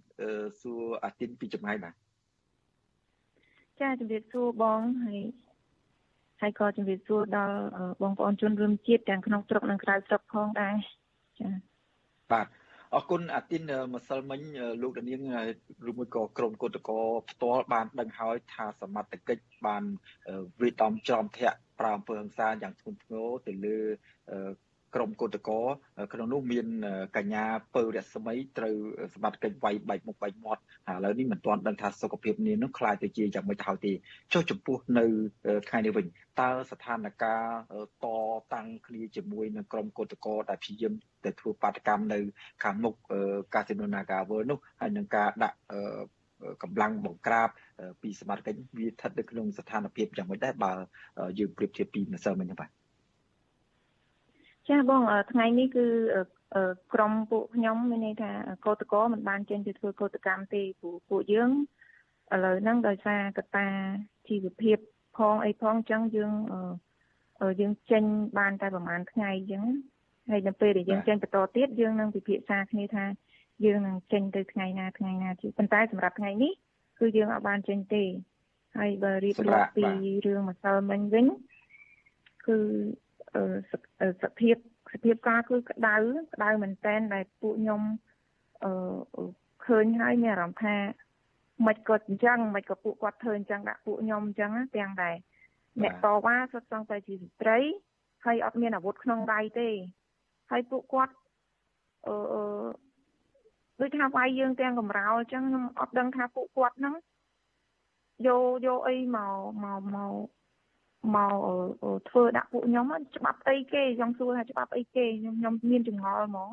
[0.61, 1.93] សួរអាទីនពីចម្ងាយបាទ
[3.81, 5.21] ចាជម្រាបសួរបងហើយ
[6.45, 7.57] ហើយក៏ជំរាបសួរដល់
[8.01, 10.75] បងប្អូនជនរួមជាតិទាំងក្នុងស្រុកនិងក្រៅស្រុកផងដែរ
[11.39, 11.51] ចា៎
[12.31, 12.47] បាទ
[12.95, 14.41] អរគុណអាទីនម្សិលមិញ
[14.81, 15.21] លោកដានាង
[15.89, 19.83] ឬមួយក៏ក្រុមកោតកោផ្ទាល់បានដឹងហើយថាសមត្ថកិច្ចបាន
[20.61, 23.77] វិដំច្រំធាក់ប្រើអំពើហិង្សាយ៉ាងធ្ងន់ធ្ងរទៅលើ
[24.95, 25.59] ក្រុមកោតកោ
[26.13, 26.65] ក្នុងនោះមាន
[27.17, 27.43] កញ្ញា
[27.75, 28.75] ពៅរស្មីត្រូវ
[29.13, 33.93] សមត្ថកិច្ចវាយបែកមុខបែកមាត់ឥឡូវនេះមិនទាន់ដឹងថាសុខភាពនាងនោះខ្លាចទៅជាយ៉ាងម៉េចទៅហើយទេ
[34.33, 35.05] ចុះចំពោះនៅ
[35.69, 36.05] ថ្ងៃនេះវិញ
[36.39, 38.07] តើស្ថានភាពត
[38.53, 40.93] តាំងគ្នាជាមួយនឹងក្រុមកោតកោដែលព្យាយាម
[41.25, 42.19] ទៅធ្វើបាតកម្មនៅ
[42.63, 42.93] ខាងមុខ
[43.53, 45.57] កាស៊ីណូ Naga World នោះហើយនឹងការដាក់
[46.63, 47.49] កម្លាំងបង្ក្រាប
[48.01, 50.71] ពីសមាជិកវាស្ថិតនៅក្នុងស្ថានភាពយ៉ាងម៉េចដែរបើ
[51.39, 52.84] យើងប្រៀបធៀបពីម្សិលមិញហ្នឹងបាទ
[54.69, 55.01] ចាបង
[55.31, 55.85] ថ្ងៃនេះគឺ
[56.93, 58.31] ក្រុមពួកខ្ញុំមានន័យថា
[58.65, 61.49] កោតកោមិនបានចេញទៅធ្វើកោតកម្មទេព្រោះពួកយើង
[62.33, 63.67] ឥឡូវហ្នឹងដោយសារកត្តា
[64.27, 64.77] ជីវភាព
[65.17, 66.33] ផងអីផងអញ្ចឹងយើង
[67.59, 68.03] យើងចេញ
[68.37, 69.63] បានតែប្រហែលថ្ងៃអញ្ចឹង
[70.29, 73.05] ហើយនៅពេលដែលយើងចេញបន្តទៀតយើងនឹងពិភាក្សាគ្នាថា
[73.65, 76.51] យើងនឹងចេញទៅថ្ងៃណាថ្ងៃណាទៀតប៉ុន្តែសម្រាប់ថ្ងៃនេះ
[76.99, 78.03] គឺយើងអត់បានចេញទេ
[78.77, 79.85] ហើយបើរៀបរាប់ពី
[80.25, 81.25] រឿងម្សិលមិញវិញ
[82.47, 82.57] គឺ
[84.21, 84.55] សភាព
[84.93, 85.95] សភាពការគឺក្តៅ
[86.33, 87.81] ក្តៅមែនតែនដែលពួកខ្ញុំ
[88.63, 88.71] អឺ
[89.65, 90.75] ឃើញហើយមានអារម្មណ៍ថា
[91.65, 95.15] មិនគាត់អញ្ចឹងមិនក៏ពួកគាត់ធ្វើអញ្ចឹងដាក់ពួកខ្ញុំអញ្ចឹងទាំងដែរ
[95.83, 97.59] អ្នកតវ៉ាសុទ្ធសឹងតែជាស្ត្រី
[98.25, 99.69] ហើយអត់មានអាវុធក្នុងដៃទេ
[100.51, 101.13] ហើយពួកគាត់
[102.07, 102.41] អអឺ
[103.79, 106.95] ដូចថាវាយយើងទាំងកំរោលអញ្ចឹងខ្ញុំអត់ដឹងថាពួកគាត់ហ្នឹង
[108.27, 110.13] យកយកអីមកមកមក
[111.15, 111.33] មក
[112.09, 112.85] ធ្វើដាក់ពួកខ្ញុំ
[113.17, 116.49] ច្បាប់អីគេចង់សួរថាច្បាប់អីគេខ្ញុំខ្ញុំមានចង្អល់ហ្មង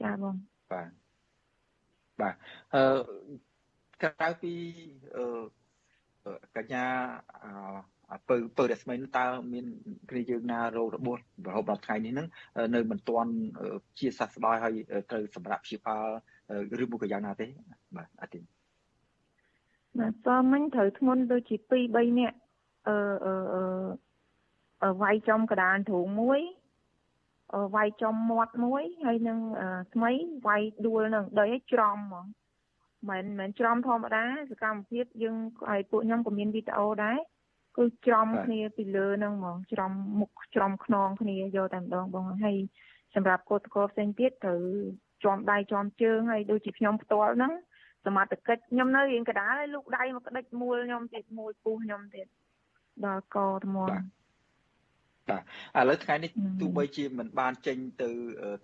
[0.00, 0.34] ចាបង
[0.72, 0.88] បាទ
[2.20, 2.34] បាទ
[2.74, 2.82] អឺ
[4.02, 4.52] ក្រៅពី
[5.16, 5.24] អឺ
[6.56, 6.84] កញ្ញា
[8.12, 9.66] អឺពើពើរស្មីតើមាន
[10.10, 12.28] គ្នាយើងណារោគរបួសរហូតដល់ថ្ងៃនេះហ្នឹង
[12.74, 13.32] នៅមិនទាន់
[13.98, 14.74] ជាសះស្បើយហើយ
[15.10, 16.06] ត្រូវសម្រាប់ព្យាបាល
[16.82, 17.46] ឬមួយក៏យ៉ាងណាទេ
[17.96, 18.40] បាទអត់ទេ
[19.98, 22.36] បាទសមមិញត្រូវធ្ងន់ដូចជា2 3នាក់
[22.86, 23.34] អឺអឺ
[24.82, 26.40] អឺវាយចំកដាលទ្រូងមួយ
[27.76, 29.38] វាយចំមាត់មួយហើយនឹង
[29.94, 30.10] ថ្មី
[30.46, 32.26] វាយដួលនឹងដីឲ្យច្រំហ្មង
[33.10, 35.36] មិនមែនច្រំធម្មតាសកម្មភាពយើង
[35.70, 37.18] ឲ្យពួកខ្ញុំក៏មានវីដេអូដែរ
[37.76, 42.56] គឺច្រំគ្នាពីលើហ្នឹងហ្មងច្រំមុខច្រំខ្នងគ្នាយកតែម្ដងបងហើយ
[43.14, 44.62] សម្រាប់កោតកោផ្សេងទៀតត្រូវ
[45.22, 47.52] ជាប់ដៃជាប់ជើងហើយដូចជាខ្ញុំផ្ទាល់ហ្នឹង
[48.06, 52.26] សមត្ថកិច្ចខ្ញុំនៅរៀងកដាលហើយលោកដៃមកក្តិចមួលខ្ញុំទៀតមួលពុះខ្ញុំទៀត
[53.06, 54.00] ដល់កថ្មបាទ
[55.78, 56.30] ឥឡូវថ្ងៃនេះ
[56.60, 58.10] ទោះបីជាមិនបានចេញទៅ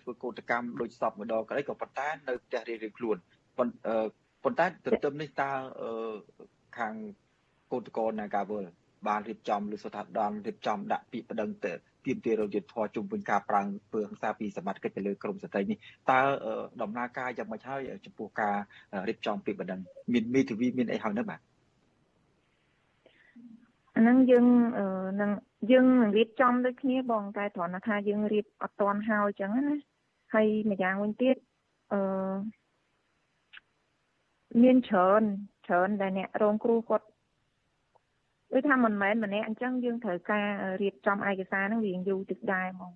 [0.01, 3.16] ធ្វើកោតកម្មដូចសពម្ដងក្តីក៏ប៉ុន្តែនៅផ្ទះរៀងៗខ្លួន
[3.59, 5.51] ប៉ុន្តែទន្ទឹមនេះតើ
[6.78, 6.95] ខាង
[7.72, 8.70] កោតកោនាការវល់
[9.09, 11.72] បានរៀបចំឬសុថាដនរៀបចំដាក់ពាក្យប្តឹងទៅ
[12.07, 15.78] ទាមទាររយុទ្ធធរជុំវិញការប្រាំងពើហិង្សាពីសមត្ថកិច្ចទៅលើក្រមស្ត្រីនេះ
[16.11, 16.20] តើ
[16.82, 18.57] ដំណើរការយ៉ាងម៉េចហើយចំពោះការ
[19.09, 19.80] រៀបចំពាក្យប្តឹង
[20.12, 21.41] មានមេធាវីមានអីហើយនៅបាទ
[23.97, 24.47] អាហ្នឹងយើង
[25.20, 25.30] នឹង
[25.70, 29.76] យើងនឹងរៀបចំដូចគ្នាបងតែគ្រាន់តែថាយើងរៀបអត់តាន់ហើយអញ្ចឹងណា
[30.34, 31.36] ហើយម្យ៉ាងវិញទៀត
[31.92, 32.01] អឺ
[34.62, 35.22] មានច្រើន
[35.66, 37.07] ច្រើនដែលអ្នករងគ្រោះគាត់
[38.53, 40.47] ដូចថាមិនមែនម្នាក់អញ្ចឹងយើងត្រូវការ
[40.82, 42.92] រៀបចំឯកសារហ្នឹងវាយូរទឹកដែរហ្មង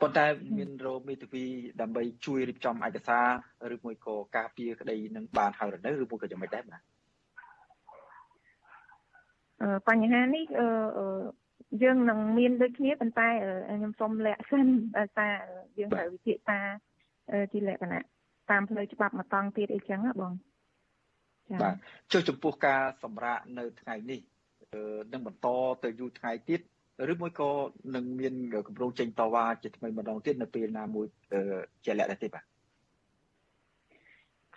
[0.00, 1.44] ប៉ុន្តែមានរោមេធាវី
[1.80, 3.18] ដើម្បីជួយរៀបចំឯកសា
[3.70, 6.82] រឬមួយក៏ការពារក្តីនឹងបានហើយឬនៅឬមួយក៏យ៉ាងម៉េចដែរបាទ
[9.88, 10.44] បញ្ហានេះ
[11.82, 13.28] យើងនឹងមានដូចគ្នាប៉ុន្តែ
[13.68, 15.34] ខ្ញុំសូមលាក់សិនដោយសារ
[15.78, 16.60] យើងត្រូវវិភាគតា
[17.52, 18.00] ជាលក្ខណៈ
[18.50, 20.32] តាមផ្លូវច្បាប់មកតង់ទៀតអីចឹងណាបង
[21.62, 21.74] បាទ
[22.12, 24.20] ចុះចំពោះការសម្រាកនៅថ្ងៃនេះ
[25.12, 25.46] នឹងបន្ត
[25.84, 26.60] ទៅយូរថ្ងៃទៀត
[27.12, 27.50] ឬមួយក៏
[27.94, 28.34] នឹងមាន
[28.68, 31.06] កម្រងចេញតវ៉ាជាថ្មីម្ដងទៀតនៅពេលណាមួយ
[31.84, 32.44] ជាលក្ខណៈទេបាទ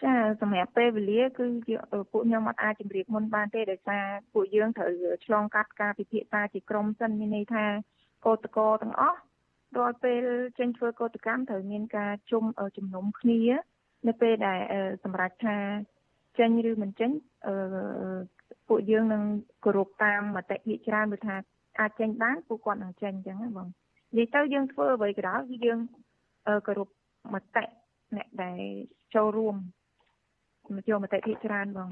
[0.04, 1.46] ចាសម្រាប់ពេលវេលាគឺ
[2.12, 4.92] ពួកខ្ញុំអត់អាចជម្រាបមុនបានទេដោយសារពួកយើងត្រូវ
[5.26, 7.66] ឆ្លងកាត់ការពិភាក្សាជាក្រុមសិនមានន័យថា
[8.26, 9.20] កោតកោទាំងអស់
[9.78, 10.24] រាល់ពេល
[10.60, 12.44] ចេញធ្វើកោតកម្មត្រូវមានការជុំ
[12.78, 13.42] ជំនុំគ្នា
[14.08, 14.60] នៅពេលដែល
[15.04, 15.58] សម្រាប់ថា
[16.40, 17.12] ចេញឬមិនចេញ
[17.48, 17.56] អឺ
[18.68, 19.24] ពួកយើងនឹង
[19.66, 21.36] គោរពតាមមតិភាគច្រើនព្រោះថា
[21.80, 23.68] អាចចេញបានពួកគាត់នឹងចេញអញ្ចឹងណាបង
[24.18, 25.80] និយាយទៅយើងធ្វើអ្វីក៏ដោយគឺយើង
[26.68, 26.90] គោរព
[27.34, 27.64] មតិ
[28.16, 28.60] អ្នកដែល
[29.16, 29.56] ចូលរួម
[30.76, 31.90] មកយកមតិភាគច្រើនបង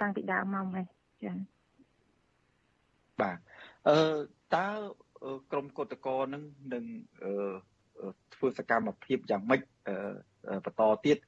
[0.00, 0.86] តាំងពីដើមមកហ្នឹង
[1.22, 1.36] ចា៎
[3.20, 3.38] បាទ
[3.88, 3.96] អឺ
[4.54, 4.68] តើ
[5.52, 6.42] ក្រមកតកនឹង
[6.74, 6.84] នឹង
[8.34, 9.60] ធ្វើសកម្មភាពយ៉ាងម៉េច
[10.64, 11.18] បន្តទៀត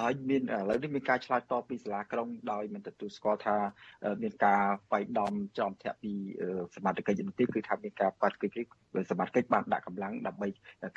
[0.00, 3.56] ហើយមានឥឡូវនេះមានការឆ្លើយតបពីសាលាក្រុងដោយមិនទទួលស្គាល់ថា
[4.22, 6.12] មានការវាយដំចំធាក់ពី
[6.74, 8.58] សមត្ថកិច្ចនោះទេគឺថាមានការបាត់កិច្ច
[9.10, 10.48] សមត្ថកិច្ចបានដាក់កម្លាំងដើម្បី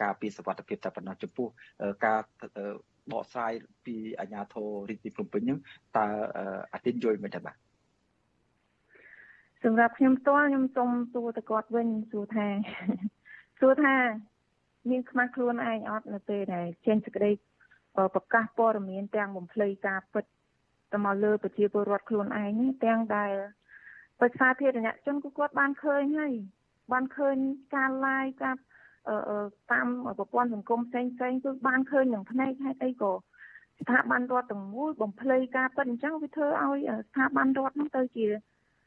[0.04, 1.48] ការពារសវត្ថិភាពតែប៉ុណ្ណោះចំពោះ
[2.06, 2.20] ការ
[3.12, 3.54] បកស្រាយ
[3.86, 5.60] ពីអាជ្ញាធររាជធានីភ្នំពេញហ្នឹង
[5.98, 6.06] តើ
[6.74, 7.56] អាទិនយល់មិនដែរបាទ
[9.64, 12.48] សម្រាប់ខ្ញុំផ្ទាល់ខ្ញុំសូមសួរទៅគាត់វិញសួរថា
[13.60, 13.96] សួរថា
[14.90, 17.32] មានខ្មាស់ខ្លួនឯងអត់នៅពេលដែលចេញសេចក្តី
[18.16, 20.26] ប្រកាសព័ត៌មានទាំងបំភ្លៃការពិត
[20.94, 23.32] ទៅមកលើប្រជាពលរដ្ឋខ្លួនឯងទាំងដែល
[24.20, 26.34] ប្រសាធារណជនគឺគាត់បានឃើញហើយ
[26.92, 27.36] បានឃើញ
[27.76, 28.56] ការ live ការ
[29.72, 29.88] តាម
[30.20, 33.14] ប្រព័ន្ធសង្គមផ្សេងផ្សេងគឺបានឃើញនឹងភ្នែកហេតុអីក៏
[33.80, 36.80] ស្ថាប័នរដ្ឋទាំងមូលបំភ្លៃការពិតអញ្ចឹងវាធ្វើឲ្យ
[37.10, 38.26] ស្ថាប័នរដ្ឋហ្នឹងទៅជា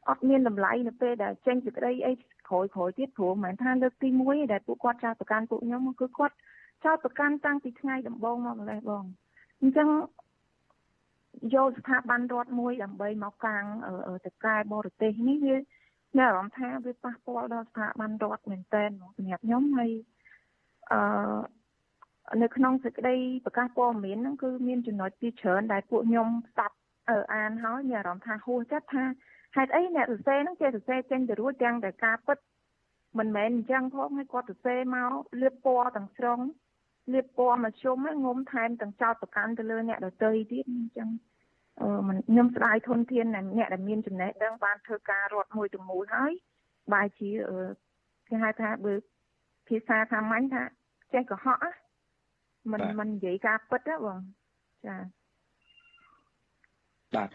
[0.09, 2.13] អត់មានតម្លៃនៅពេលដែលចេញសេចក្តីអី
[2.47, 6.35] ក្រោយក្រោយទៀតព្រោះមិនមែនថាលើកទី1ដែលពួកគាត់ចោទប្រកាន់ពួកខ្ញុំគឺគាត់
[6.85, 9.03] ចោទប្រកាន់តាំងពីថ្ងៃដំបូងមកម្លេះបង
[9.61, 9.89] អញ្ចឹង
[11.55, 13.63] យកស្ថាប័នរដ្ឋមួយដើម្បីមកកាំង
[14.25, 15.55] ទៅកែបរទេសនេះវា
[16.17, 18.83] មានអារម្មណ៍ថាវាប៉ះពាល់ដល់ស្ថាប័នរដ្ឋមែនតើ
[19.17, 19.91] សម្រាប់ខ្ញុំហើយ
[20.91, 20.99] អឺ
[22.41, 23.15] នៅក្នុងសេចក្តី
[23.45, 26.75] ប្រកាសព័ត៌មានហ្នឹងគឺមានចំណុចពីច្រើនដែលពួកខ្ញុំស្ដាប់
[27.35, 29.03] អានហើយមានអារម្មណ៍ថាហួសចិត្តថា
[29.55, 32.37] ហេតុអីអ្នកសរសេរហ្នឹងចេះសរសេរចេញទៅរួចទាំងតែការពិត
[33.19, 35.11] មិនមែនអញ្ចឹងផងហើយគាត់សរសេរមក
[35.41, 36.39] លៀបពណ៌ទាំងស្រុង
[37.13, 41.09] លាបពណ៌មកជុំងុំថែមទាំងចោតប្រកាន់ទៅលើអ្នកដទៃទៀតអញ្ចឹង
[41.81, 46.33] អឺមិនខ្ញុំស្ដាយធនធានអ្នកដែលមានចំណេះដឹងបានធ្វើការរត់មួយទាំងមូលហើយ
[46.93, 47.29] បែរជា
[48.27, 48.93] គេហៅថាបើ
[49.67, 50.63] ភាសាសាមញ្ញថា
[51.13, 51.71] ចេះកុហកណា
[52.71, 54.17] មិនមិននិយាយការពិតណាបង
[54.85, 54.95] ចា
[57.15, 57.29] បាទ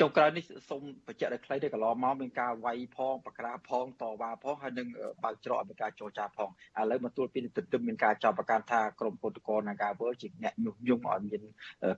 [0.00, 4.88] ចុងក្រោយនេះសូមបញ្ជាក់ដល់ខ្លីទេកន្លងមកមានការវាយផងបក្រាផងតវ៉ាផងហើយនឹង
[5.24, 6.50] បើកច្រកឲ្យមានការចរចាផង
[6.80, 11.42] ឥឡូវមកទួលពីទន្ទឹមមានការចោទប្រកាន់ថាក្រមពុទ្ធកោនាការវើជាអ្នកញុះញង់ឲ្យមាន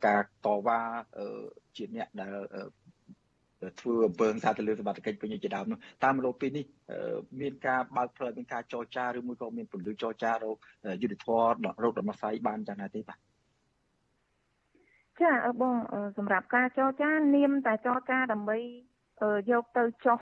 [0.06, 0.80] ការតវ៉ា
[1.76, 2.34] ជាអ្នកដែល
[3.80, 6.64] ធ្វើអំពើសាទៅលើសមត្ថកិច្ចពេញជាដើមនោះតាមរោគពីនេះ
[7.40, 10.56] មានការបើកផ្លូវមានការចរចាឬមួយក៏មានពលិចរចារោគ
[11.02, 11.52] យុទ្ធធរ
[11.82, 13.18] រោគដំណោះស្រាយបានយ៉ាងណាទេបាទ
[15.22, 15.74] ចាបង
[16.16, 18.58] សម្រាប់ការចរចានាមតែចរចាដើម្បី
[19.50, 20.14] យកទៅចោះ